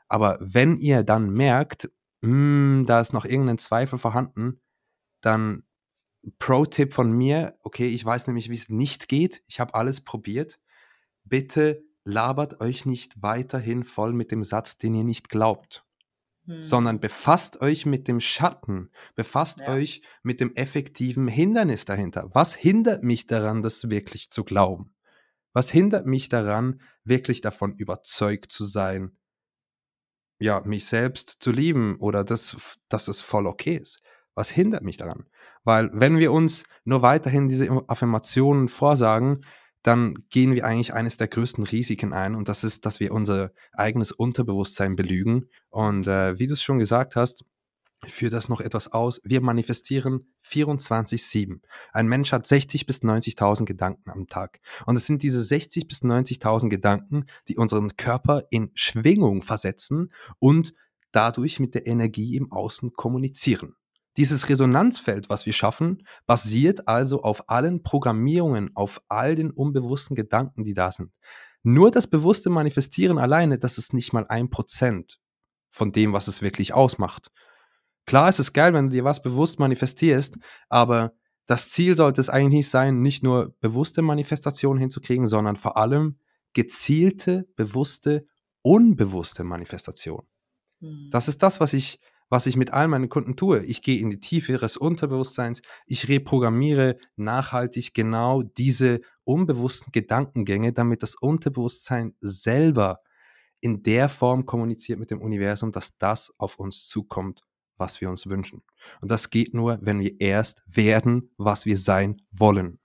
[0.09, 1.89] Aber wenn ihr dann merkt,
[2.21, 4.59] mh, hm, da ist noch irgendein Zweifel vorhanden,
[5.21, 5.63] dann
[6.39, 10.59] Pro-Tipp von mir, okay, ich weiß nämlich, wie es nicht geht, ich habe alles probiert.
[11.23, 15.86] Bitte labert euch nicht weiterhin voll mit dem Satz, den ihr nicht glaubt
[16.47, 17.01] sondern hm.
[17.01, 19.69] befasst euch mit dem Schatten, befasst ja.
[19.69, 22.29] euch mit dem effektiven Hindernis dahinter.
[22.33, 24.95] Was hindert mich daran, das wirklich zu glauben?
[25.53, 29.17] Was hindert mich daran, wirklich davon überzeugt zu sein,
[30.39, 34.01] ja, mich selbst zu lieben oder das, dass es voll okay ist?
[34.35, 35.25] Was hindert mich daran?
[35.63, 39.43] Weil wenn wir uns nur weiterhin diese Affirmationen vorsagen,
[39.83, 43.51] dann gehen wir eigentlich eines der größten Risiken ein und das ist, dass wir unser
[43.73, 45.49] eigenes Unterbewusstsein belügen.
[45.69, 47.45] Und äh, wie du es schon gesagt hast,
[48.05, 49.21] führt das noch etwas aus.
[49.23, 51.61] Wir manifestieren 24-7.
[51.93, 54.59] Ein Mensch hat 60 bis 90.000 Gedanken am Tag.
[54.85, 60.73] Und es sind diese 60 bis 90.000 Gedanken, die unseren Körper in Schwingung versetzen und
[61.11, 63.76] dadurch mit der Energie im Außen kommunizieren.
[64.17, 70.63] Dieses Resonanzfeld, was wir schaffen, basiert also auf allen Programmierungen, auf all den unbewussten Gedanken,
[70.63, 71.11] die da sind.
[71.61, 75.19] Nur das bewusste Manifestieren alleine, das ist nicht mal ein Prozent
[75.69, 77.29] von dem, was es wirklich ausmacht.
[78.07, 80.37] Klar ist es geil, wenn du dir was bewusst manifestierst,
[80.69, 81.13] aber
[81.45, 86.19] das Ziel sollte es eigentlich sein, nicht nur bewusste Manifestationen hinzukriegen, sondern vor allem
[86.53, 88.25] gezielte, bewusste,
[88.63, 90.25] unbewusste Manifestation.
[90.79, 91.09] Hm.
[91.11, 93.63] Das ist das, was ich was ich mit all meinen Kunden tue.
[93.63, 101.03] Ich gehe in die Tiefe ihres Unterbewusstseins, ich reprogrammiere nachhaltig genau diese unbewussten Gedankengänge, damit
[101.03, 103.01] das Unterbewusstsein selber
[103.59, 107.43] in der Form kommuniziert mit dem Universum, dass das auf uns zukommt,
[107.77, 108.63] was wir uns wünschen.
[109.01, 112.79] Und das geht nur, wenn wir erst werden, was wir sein wollen.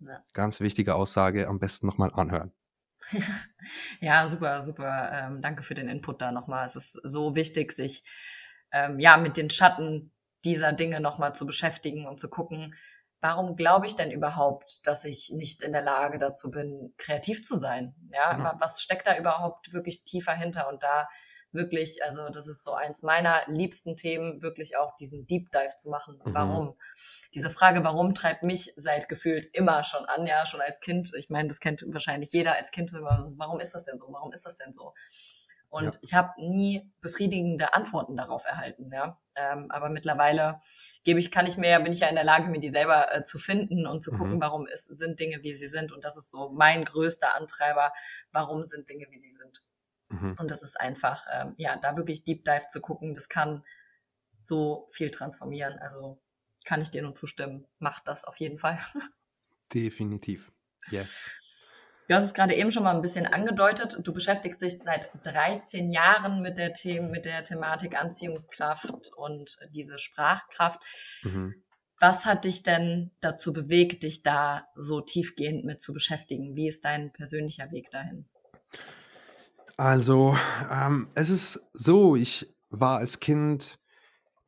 [0.00, 0.22] Ja.
[0.32, 2.52] Ganz wichtige Aussage, am besten nochmal anhören.
[4.00, 5.10] ja, super, super.
[5.12, 6.66] Ähm, danke für den Input da nochmal.
[6.66, 8.02] Es ist so wichtig, sich
[8.72, 10.12] ähm, ja mit den Schatten
[10.44, 12.74] dieser Dinge nochmal zu beschäftigen und zu gucken,
[13.20, 17.56] warum glaube ich denn überhaupt, dass ich nicht in der Lage dazu bin, kreativ zu
[17.56, 17.94] sein?
[18.12, 18.52] Ja, genau.
[18.58, 20.68] was steckt da überhaupt wirklich tiefer hinter?
[20.68, 21.08] Und da
[21.52, 25.88] wirklich, also das ist so eins meiner liebsten Themen, wirklich auch diesen Deep Dive zu
[25.88, 26.20] machen.
[26.24, 26.34] Mhm.
[26.34, 26.76] Warum?
[27.34, 31.12] Diese Frage, warum treibt mich seit gefühlt immer schon an, ja, schon als Kind.
[31.16, 32.92] Ich meine, das kennt wahrscheinlich jeder als Kind.
[32.92, 34.06] Warum ist das denn so?
[34.10, 34.94] Warum ist das denn so?
[35.70, 36.00] Und ja.
[36.02, 38.90] ich habe nie befriedigende Antworten darauf erhalten.
[38.92, 39.16] Ja?
[39.36, 40.60] Ähm, aber mittlerweile
[41.04, 43.22] gebe ich, kann ich mir, bin ich ja in der Lage, mir die selber äh,
[43.22, 44.40] zu finden und zu gucken, mhm.
[44.40, 45.92] warum ist, sind Dinge, wie sie sind.
[45.92, 47.92] Und das ist so mein größter Antreiber,
[48.32, 49.62] warum sind Dinge, wie sie sind.
[50.08, 50.34] Mhm.
[50.40, 53.64] Und das ist einfach, ähm, ja, da wirklich Deep Dive zu gucken, das kann
[54.40, 55.78] so viel transformieren.
[55.78, 56.20] Also
[56.64, 57.66] kann ich dir nur zustimmen.
[57.78, 58.80] Macht das auf jeden Fall.
[59.72, 60.50] Definitiv.
[60.90, 61.30] Yes.
[62.10, 63.96] Du hast es gerade eben schon mal ein bisschen angedeutet.
[64.02, 69.96] Du beschäftigst dich seit 13 Jahren mit der, The mit der Thematik Anziehungskraft und diese
[70.00, 70.80] Sprachkraft.
[71.22, 71.54] Mhm.
[72.00, 76.56] Was hat dich denn dazu bewegt, dich da so tiefgehend mit zu beschäftigen?
[76.56, 78.26] Wie ist dein persönlicher Weg dahin?
[79.76, 80.36] Also,
[80.68, 83.78] ähm, es ist so, ich war als Kind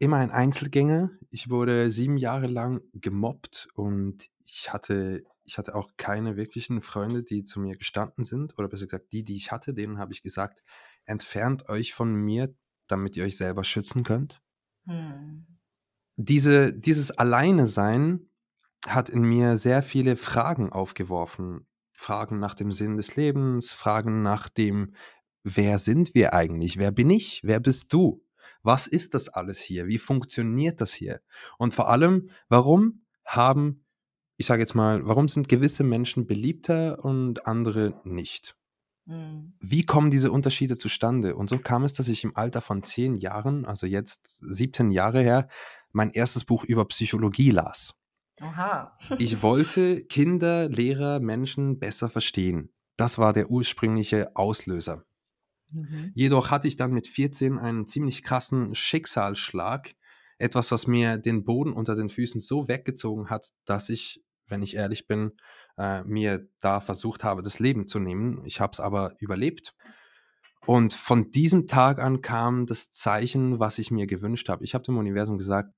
[0.01, 1.11] immer ein Einzelgänger.
[1.31, 7.23] Ich wurde sieben Jahre lang gemobbt und ich hatte ich hatte auch keine wirklichen Freunde,
[7.23, 10.23] die zu mir gestanden sind, oder besser gesagt, die, die ich hatte, denen habe ich
[10.23, 10.63] gesagt,
[11.05, 12.55] entfernt euch von mir,
[12.87, 14.41] damit ihr euch selber schützen könnt.
[14.87, 15.47] Hm.
[16.17, 18.29] Diese, dieses Alleine-Sein
[18.87, 21.67] hat in mir sehr viele Fragen aufgeworfen.
[21.93, 24.95] Fragen nach dem Sinn des Lebens, Fragen nach dem,
[25.45, 26.79] wer sind wir eigentlich?
[26.79, 27.43] Wer bin ich?
[27.45, 28.25] Wer bist du?
[28.63, 29.87] Was ist das alles hier?
[29.87, 31.21] Wie funktioniert das hier?
[31.59, 33.85] Und vor allem, warum haben
[34.43, 38.57] ich sage jetzt mal, warum sind gewisse Menschen beliebter und andere nicht?
[39.05, 39.53] Mhm.
[39.61, 41.37] Wie kommen diese Unterschiede zustande?
[41.37, 45.23] Und so kam es, dass ich im Alter von zehn Jahren, also jetzt 17 Jahre
[45.23, 45.47] her,
[45.93, 47.95] mein erstes Buch über Psychologie las.
[48.41, 48.97] Aha.
[49.19, 52.73] ich wollte Kinder, Lehrer, Menschen besser verstehen.
[52.97, 55.05] Das war der ursprüngliche Auslöser.
[55.71, 56.11] Mhm.
[56.17, 59.95] Jedoch hatte ich dann mit 14 einen ziemlich krassen Schicksalsschlag
[60.43, 64.77] etwas, was mir den Boden unter den Füßen so weggezogen hat, dass ich, wenn ich
[64.77, 65.33] ehrlich bin,
[65.79, 68.45] äh, mir da versucht habe, das Leben zu nehmen.
[68.45, 69.75] Ich habe es aber überlebt.
[70.67, 74.65] Und von diesem Tag an kam das Zeichen, was ich mir gewünscht habe.
[74.65, 75.75] Ich habe dem Universum gesagt,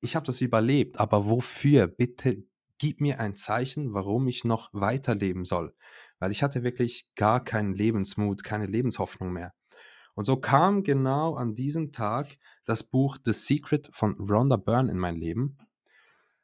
[0.00, 1.86] ich habe das überlebt, aber wofür?
[1.86, 2.44] Bitte
[2.78, 5.74] gib mir ein Zeichen, warum ich noch weiterleben soll.
[6.18, 9.54] Weil ich hatte wirklich gar keinen Lebensmut, keine Lebenshoffnung mehr.
[10.14, 14.98] Und so kam genau an diesem Tag das Buch The Secret von Rhonda Byrne in
[14.98, 15.58] mein Leben.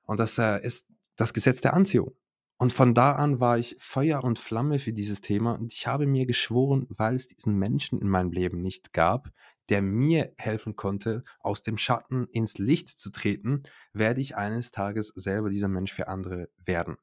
[0.02, 0.89] Und das äh, ist
[1.20, 2.12] das Gesetz der Anziehung.
[2.58, 6.06] Und von da an war ich Feuer und Flamme für dieses Thema und ich habe
[6.06, 9.30] mir geschworen, weil es diesen Menschen in meinem Leben nicht gab,
[9.70, 15.08] der mir helfen konnte, aus dem Schatten ins Licht zu treten, werde ich eines Tages
[15.08, 16.98] selber dieser Mensch für andere werden.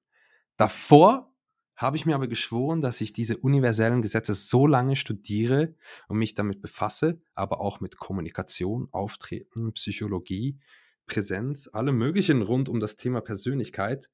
[0.58, 1.34] Davor
[1.75, 5.75] habe ich mir aber geschworen, dass ich diese universellen Gesetze so lange studiere
[6.08, 10.60] und mich damit befasse, aber auch mit Kommunikation, Auftreten, Psychologie,
[11.08, 14.10] Präsenz, alle möglichen rund um das Thema Persönlichkeit,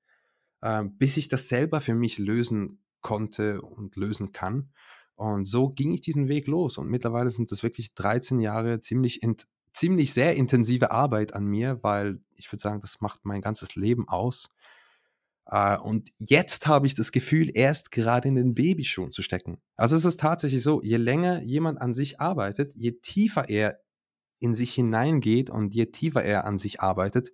[0.61, 4.69] äh, bis ich das selber für mich lösen konnte und lösen kann.
[5.15, 6.77] Und so ging ich diesen Weg los.
[6.77, 9.21] Und mittlerweile sind das wirklich 13 Jahre ziemlich,
[9.73, 14.07] ziemlich sehr intensive Arbeit an mir, weil ich würde sagen, das macht mein ganzes Leben
[14.07, 14.49] aus.
[15.51, 19.61] Uh, und jetzt habe ich das Gefühl, erst gerade in den Babyschuhen zu stecken.
[19.75, 23.82] Also es ist tatsächlich so, je länger jemand an sich arbeitet, je tiefer er
[24.43, 27.31] in sich hineingeht und je tiefer er an sich arbeitet,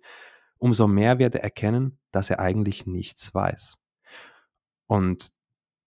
[0.58, 3.78] umso mehr wird er erkennen, dass er eigentlich nichts weiß.
[4.86, 5.32] Und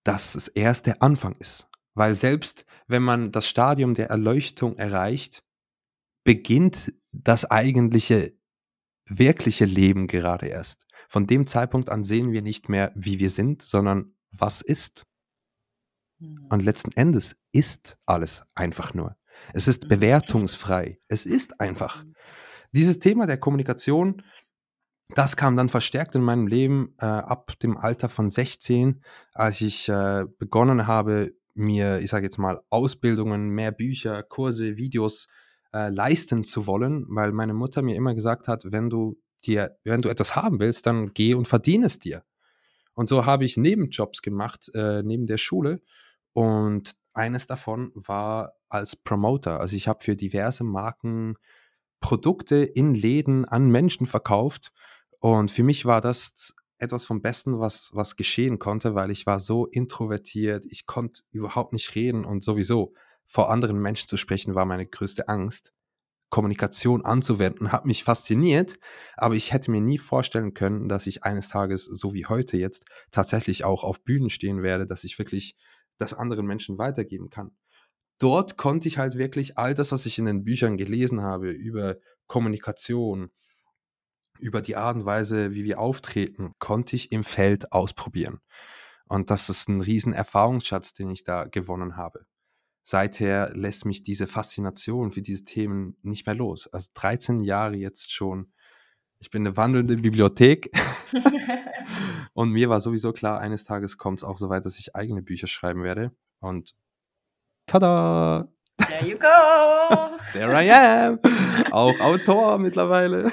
[0.03, 1.69] dass es erst der Anfang ist.
[1.93, 5.43] Weil selbst wenn man das Stadium der Erleuchtung erreicht,
[6.23, 8.33] beginnt das eigentliche,
[9.05, 10.87] wirkliche Leben gerade erst.
[11.07, 15.05] Von dem Zeitpunkt an sehen wir nicht mehr, wie wir sind, sondern was ist.
[16.19, 16.59] Und hm.
[16.61, 19.17] letzten Endes ist alles einfach nur.
[19.53, 19.89] Es ist hm.
[19.89, 20.97] bewertungsfrei.
[21.07, 22.03] Es ist einfach.
[22.71, 24.23] Dieses Thema der Kommunikation
[25.15, 29.89] das kam dann verstärkt in meinem Leben äh, ab dem Alter von 16, als ich
[29.89, 35.27] äh, begonnen habe, mir, ich sage jetzt mal, Ausbildungen, mehr Bücher, Kurse, Videos
[35.71, 40.01] äh, leisten zu wollen, weil meine Mutter mir immer gesagt hat, wenn du dir, wenn
[40.01, 42.23] du etwas haben willst, dann geh und verdiene es dir.
[42.95, 45.81] Und so habe ich Nebenjobs gemacht äh, neben der Schule
[46.33, 49.59] und eines davon war als Promoter.
[49.59, 51.35] Also ich habe für diverse Marken
[51.99, 54.71] Produkte in Läden an Menschen verkauft
[55.19, 59.39] und für mich war das etwas vom Besten, was, was geschehen konnte, weil ich war
[59.39, 62.93] so introvertiert, ich konnte überhaupt nicht reden und sowieso
[63.25, 65.73] vor anderen Menschen zu sprechen war meine größte Angst.
[66.29, 68.79] Kommunikation anzuwenden hat mich fasziniert,
[69.15, 72.85] aber ich hätte mir nie vorstellen können, dass ich eines Tages, so wie heute jetzt,
[73.11, 75.55] tatsächlich auch auf Bühnen stehen werde, dass ich wirklich
[76.03, 77.51] das anderen Menschen weitergeben kann.
[78.19, 81.97] Dort konnte ich halt wirklich all das, was ich in den Büchern gelesen habe über
[82.27, 83.31] Kommunikation,
[84.39, 88.39] über die Art und Weise, wie wir auftreten, konnte ich im Feld ausprobieren.
[89.07, 92.25] Und das ist ein riesen Erfahrungsschatz, den ich da gewonnen habe.
[92.83, 96.67] Seither lässt mich diese Faszination für diese Themen nicht mehr los.
[96.67, 98.52] Also 13 Jahre jetzt schon.
[99.23, 100.69] Ich bin eine wandelnde Bibliothek.
[102.33, 105.21] und mir war sowieso klar, eines Tages kommt es auch so weit, dass ich eigene
[105.21, 106.11] Bücher schreiben werde.
[106.41, 106.75] Und
[107.65, 108.49] tada!
[108.85, 110.17] There you go!
[110.33, 111.19] There I am!
[111.71, 113.31] Auch Autor mittlerweile.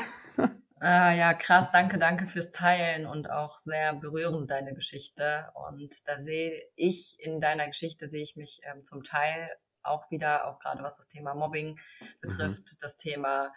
[0.78, 5.50] Ah, ja, krass, danke, danke fürs Teilen und auch sehr berührend deine Geschichte.
[5.68, 9.50] Und da sehe ich in deiner Geschichte, sehe ich mich ähm, zum Teil
[9.82, 11.80] auch wieder, auch gerade was das Thema Mobbing
[12.20, 12.76] betrifft, mhm.
[12.80, 13.50] das Thema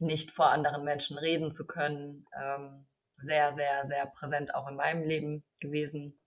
[0.00, 2.86] nicht vor anderen Menschen reden zu können, ähm,
[3.18, 6.18] sehr, sehr, sehr präsent auch in meinem Leben gewesen.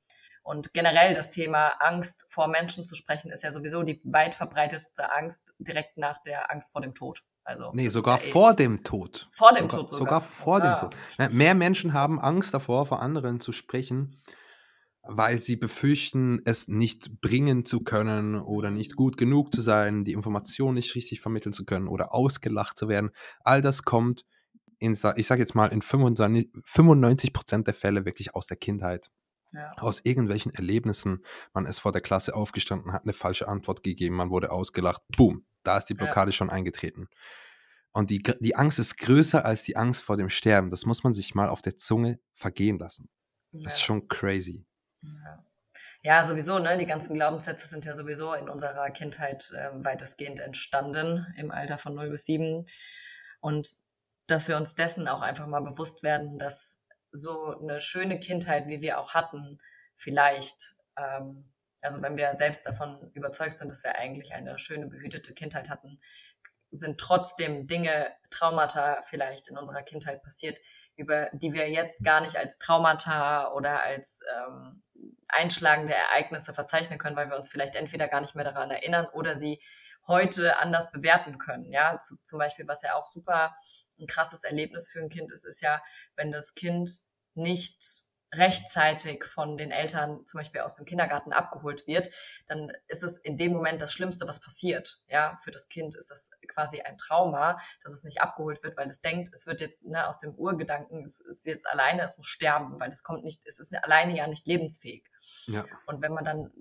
[0.43, 5.11] Und generell das Thema Angst vor Menschen zu sprechen, ist ja sowieso die weit verbreitetste
[5.13, 7.23] Angst direkt nach der Angst vor dem Tod.
[7.45, 9.27] Also, nee, sogar ja vor dem Tod.
[9.31, 9.99] Vor dem sogar, Tod sogar.
[9.99, 10.75] Sogar vor ah.
[10.75, 11.33] dem Tod.
[11.33, 14.21] Mehr Menschen haben Angst davor, vor anderen zu sprechen,
[15.03, 20.13] weil sie befürchten, es nicht bringen zu können oder nicht gut genug zu sein, die
[20.13, 23.11] Information nicht richtig vermitteln zu können oder ausgelacht zu werden.
[23.43, 24.25] All das kommt,
[24.79, 29.11] in, ich sage jetzt mal, in 95 Prozent der Fälle wirklich aus der Kindheit.
[29.51, 29.73] Ja.
[29.77, 31.23] Aus irgendwelchen Erlebnissen.
[31.53, 35.03] Man ist vor der Klasse aufgestanden, hat eine falsche Antwort gegeben, man wurde ausgelacht.
[35.15, 36.35] Boom, da ist die Blockade ja.
[36.35, 37.07] schon eingetreten.
[37.91, 40.71] Und die, die Angst ist größer als die Angst vor dem Sterben.
[40.71, 43.09] Das muss man sich mal auf der Zunge vergehen lassen.
[43.51, 43.67] Das ja.
[43.69, 44.65] ist schon crazy.
[45.23, 45.39] Ja.
[46.03, 46.23] ja.
[46.23, 46.77] sowieso, ne?
[46.77, 51.95] Die ganzen Glaubenssätze sind ja sowieso in unserer Kindheit äh, weitestgehend entstanden, im Alter von
[51.95, 52.65] 0 bis 7.
[53.41, 53.75] Und
[54.27, 56.81] dass wir uns dessen auch einfach mal bewusst werden, dass
[57.11, 59.59] so eine schöne Kindheit, wie wir auch hatten,
[59.95, 65.33] vielleicht ähm, also wenn wir selbst davon überzeugt sind, dass wir eigentlich eine schöne, behütete
[65.33, 65.99] Kindheit hatten,
[66.71, 70.59] sind trotzdem Dinge, Traumata vielleicht in unserer Kindheit passiert,
[70.95, 74.83] über die wir jetzt gar nicht als Traumata oder als ähm,
[75.27, 79.35] einschlagende Ereignisse verzeichnen können, weil wir uns vielleicht entweder gar nicht mehr daran erinnern oder
[79.35, 79.59] sie
[80.07, 81.71] heute anders bewerten können.
[81.71, 83.55] Ja, Zu, zum Beispiel, was ja auch super
[83.99, 85.81] ein krasses Erlebnis für ein Kind ist, ist ja,
[86.15, 86.89] wenn das Kind
[87.35, 87.81] nicht
[88.33, 92.09] rechtzeitig von den Eltern zum Beispiel aus dem Kindergarten abgeholt wird,
[92.47, 95.01] dann ist es in dem Moment das Schlimmste, was passiert.
[95.07, 98.87] Ja, für das Kind ist das quasi ein Trauma, dass es nicht abgeholt wird, weil
[98.87, 102.27] es denkt, es wird jetzt ne, aus dem Urgedanken, es ist jetzt alleine, es muss
[102.27, 105.09] sterben, weil es kommt nicht, es ist alleine ja nicht lebensfähig.
[105.47, 105.65] Ja.
[105.85, 106.51] Und wenn man dann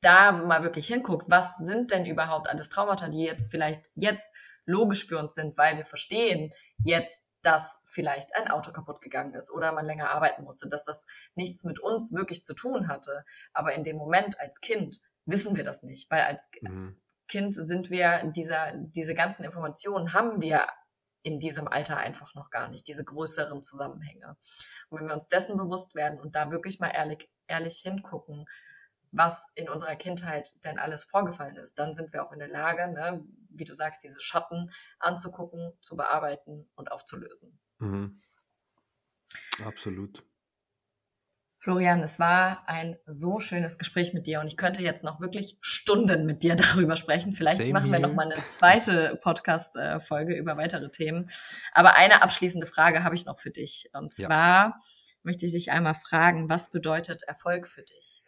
[0.00, 4.32] da mal wirklich hinguckt, was sind denn überhaupt alles Traumata, die jetzt vielleicht jetzt
[4.66, 9.50] logisch für uns sind, weil wir verstehen jetzt, dass vielleicht ein Auto kaputt gegangen ist
[9.50, 13.24] oder man länger arbeiten musste, dass das nichts mit uns wirklich zu tun hatte.
[13.52, 17.00] Aber in dem Moment als Kind wissen wir das nicht, weil als mhm.
[17.28, 20.66] Kind sind wir dieser, diese ganzen Informationen haben wir
[21.22, 24.36] in diesem Alter einfach noch gar nicht, diese größeren Zusammenhänge.
[24.90, 28.44] Und wenn wir uns dessen bewusst werden und da wirklich mal ehrlich, ehrlich hingucken,
[29.14, 32.88] was in unserer Kindheit denn alles vorgefallen ist, dann sind wir auch in der Lage,
[32.88, 37.58] ne, wie du sagst, diese Schatten anzugucken, zu bearbeiten und aufzulösen.
[37.78, 38.20] Mhm.
[39.64, 40.24] Absolut.
[41.60, 45.56] Florian, es war ein so schönes Gespräch mit dir und ich könnte jetzt noch wirklich
[45.62, 47.32] Stunden mit dir darüber sprechen.
[47.32, 48.08] Vielleicht Same machen wir here.
[48.08, 51.30] noch mal eine zweite Podcast-Folge über weitere Themen.
[51.72, 53.88] Aber eine abschließende Frage habe ich noch für dich.
[53.94, 54.80] Und zwar ja.
[55.22, 58.23] möchte ich dich einmal fragen, was bedeutet Erfolg für dich?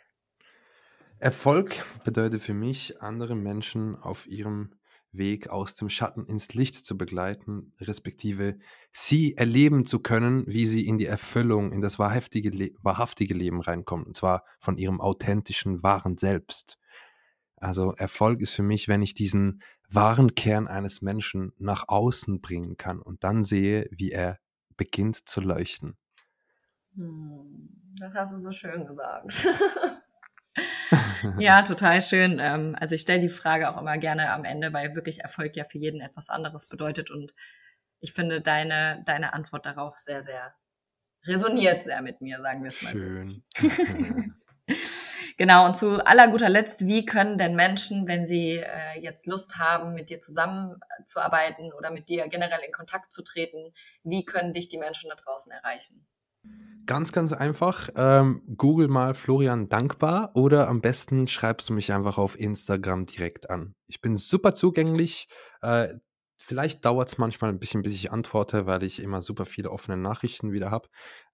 [1.18, 4.74] Erfolg bedeutet für mich, andere Menschen auf ihrem
[5.12, 8.58] Weg aus dem Schatten ins Licht zu begleiten, respektive
[8.92, 13.60] sie erleben zu können, wie sie in die Erfüllung, in das wahrhaftige, Le wahrhaftige Leben
[13.60, 16.78] reinkommen, und zwar von ihrem authentischen, wahren Selbst.
[17.56, 22.76] Also Erfolg ist für mich, wenn ich diesen wahren Kern eines Menschen nach außen bringen
[22.76, 24.38] kann und dann sehe, wie er
[24.76, 25.96] beginnt zu leuchten.
[26.94, 29.48] Hm, das hast du so schön gesagt.
[31.38, 32.38] ja, total schön.
[32.40, 35.64] Ähm, also ich stelle die Frage auch immer gerne am Ende, weil wirklich Erfolg ja
[35.64, 37.11] für jeden etwas anderes bedeutet.
[37.11, 37.34] Und
[38.00, 40.54] ich finde deine, deine Antwort darauf sehr, sehr
[41.26, 43.42] resoniert sehr mit mir, sagen wir es mal schön.
[43.57, 43.68] so.
[45.36, 49.59] genau, und zu aller guter Letzt, wie können denn Menschen, wenn sie äh, jetzt Lust
[49.59, 54.68] haben, mit dir zusammenzuarbeiten oder mit dir generell in Kontakt zu treten, wie können dich
[54.68, 56.07] die Menschen da draußen erreichen?
[56.86, 57.88] Ganz, ganz einfach.
[57.97, 63.51] Ähm, Google mal Florian Dankbar oder am besten schreibst du mich einfach auf Instagram direkt
[63.51, 63.74] an.
[63.88, 65.26] Ich bin super zugänglich.
[65.62, 65.94] Äh,
[66.40, 69.97] vielleicht dauert es manchmal ein bisschen, bis ich antworte, weil ich immer super viele offene
[69.97, 70.88] Nachrichten wieder habe.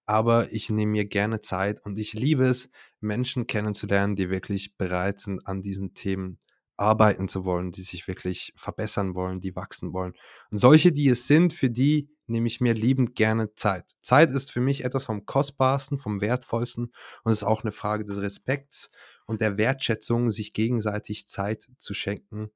[0.07, 5.19] Aber ich nehme mir gerne Zeit und ich liebe es, Menschen kennenzulernen, die wirklich bereit
[5.19, 6.39] sind, an diesen Themen
[6.83, 10.13] arbeiten zu wollen, die sich wirklich verbessern wollen, die wachsen wollen.
[10.51, 13.91] Und solche, die es sind, für die nehme ich mir liebend gerne Zeit.
[14.01, 16.91] Zeit ist für mich etwas vom Kostbarsten, vom Wertvollsten
[17.23, 18.89] und es ist auch eine Frage des Respekts
[19.25, 22.51] und der Wertschätzung, sich gegenseitig Zeit zu schenken.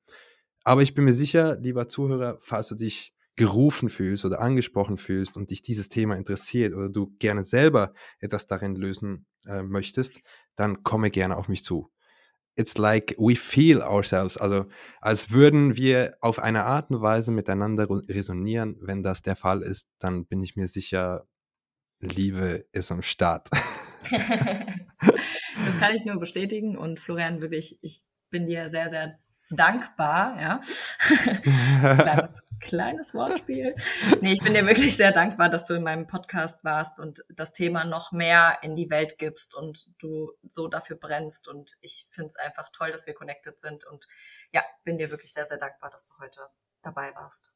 [0.63, 5.38] Aber ich bin mir sicher, lieber Zuhörer, falls du dich gerufen fühlst oder angesprochen fühlst
[5.38, 10.19] und dich dieses Thema interessiert oder du gerne selber etwas darin lösen äh, möchtest,
[10.55, 11.91] dann komme gerne auf mich zu
[12.58, 14.36] it's like we feel ourselves.
[14.38, 14.66] Also
[14.99, 18.78] als würden wir auf eine Art und Weise miteinander resonieren.
[18.82, 21.28] Wenn das der Fall ist, dann bin ich mir sicher,
[21.99, 23.49] Liebe ist am Start.
[24.12, 29.20] das kann ich nur bestätigen und Florian, wirklich, ich bin dir sehr, sehr
[29.50, 30.62] dankbar, ja.
[31.98, 33.76] kleines, kleines Wortspiel.
[34.22, 37.54] Nee, ich bin dir wirklich sehr dankbar, dass du in meinem Podcast warst und das
[37.54, 41.48] Thema noch mehr in die Welt gibst und du so dafür brennst.
[41.48, 43.86] Und ich finde es einfach toll, dass wir connected sind.
[43.86, 44.06] Und
[44.52, 46.41] ja, bin dir wirklich sehr, sehr dankbar, dass du heute
[46.82, 47.54] dabei warst.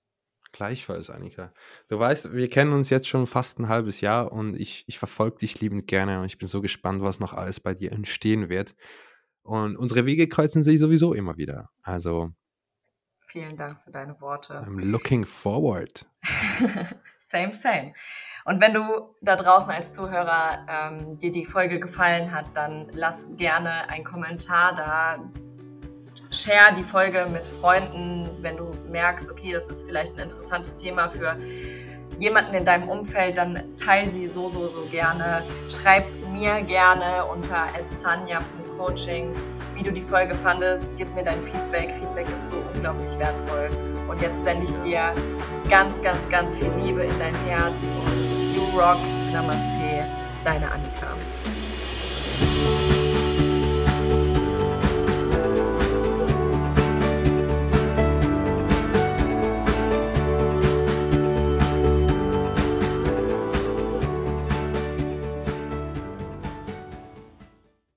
[0.53, 1.53] Gleichfalls, Annika.
[1.87, 5.37] Du weißt, wir kennen uns jetzt schon fast ein halbes Jahr und ich, ich verfolge
[5.37, 8.75] dich liebend gerne und ich bin so gespannt, was noch alles bei dir entstehen wird.
[9.43, 11.69] Und unsere Wege kreuzen sich sowieso immer wieder.
[11.81, 12.31] Also.
[13.19, 14.55] Vielen Dank für deine Worte.
[14.55, 16.05] I'm looking forward.
[17.17, 17.93] same, same.
[18.43, 23.29] Und wenn du da draußen als Zuhörer ähm, dir die Folge gefallen hat, dann lass
[23.37, 25.31] gerne einen Kommentar da.
[26.29, 31.09] Share die Folge mit Freunden, wenn du merkst, okay, das ist vielleicht ein interessantes Thema
[31.09, 31.37] für
[32.19, 35.43] jemanden in deinem Umfeld, dann teile sie so, so, so gerne.
[35.67, 37.67] Schreib mir gerne unter
[38.81, 39.31] Coaching,
[39.75, 40.95] wie du die Folge fandest.
[40.97, 41.91] Gib mir dein Feedback.
[41.91, 43.69] Feedback ist so unglaublich wertvoll.
[44.09, 45.13] Und jetzt sende ich dir
[45.69, 48.97] ganz, ganz, ganz viel Liebe in dein Herz und you rock.
[49.31, 49.77] Namaste,
[50.43, 51.15] deine Annika.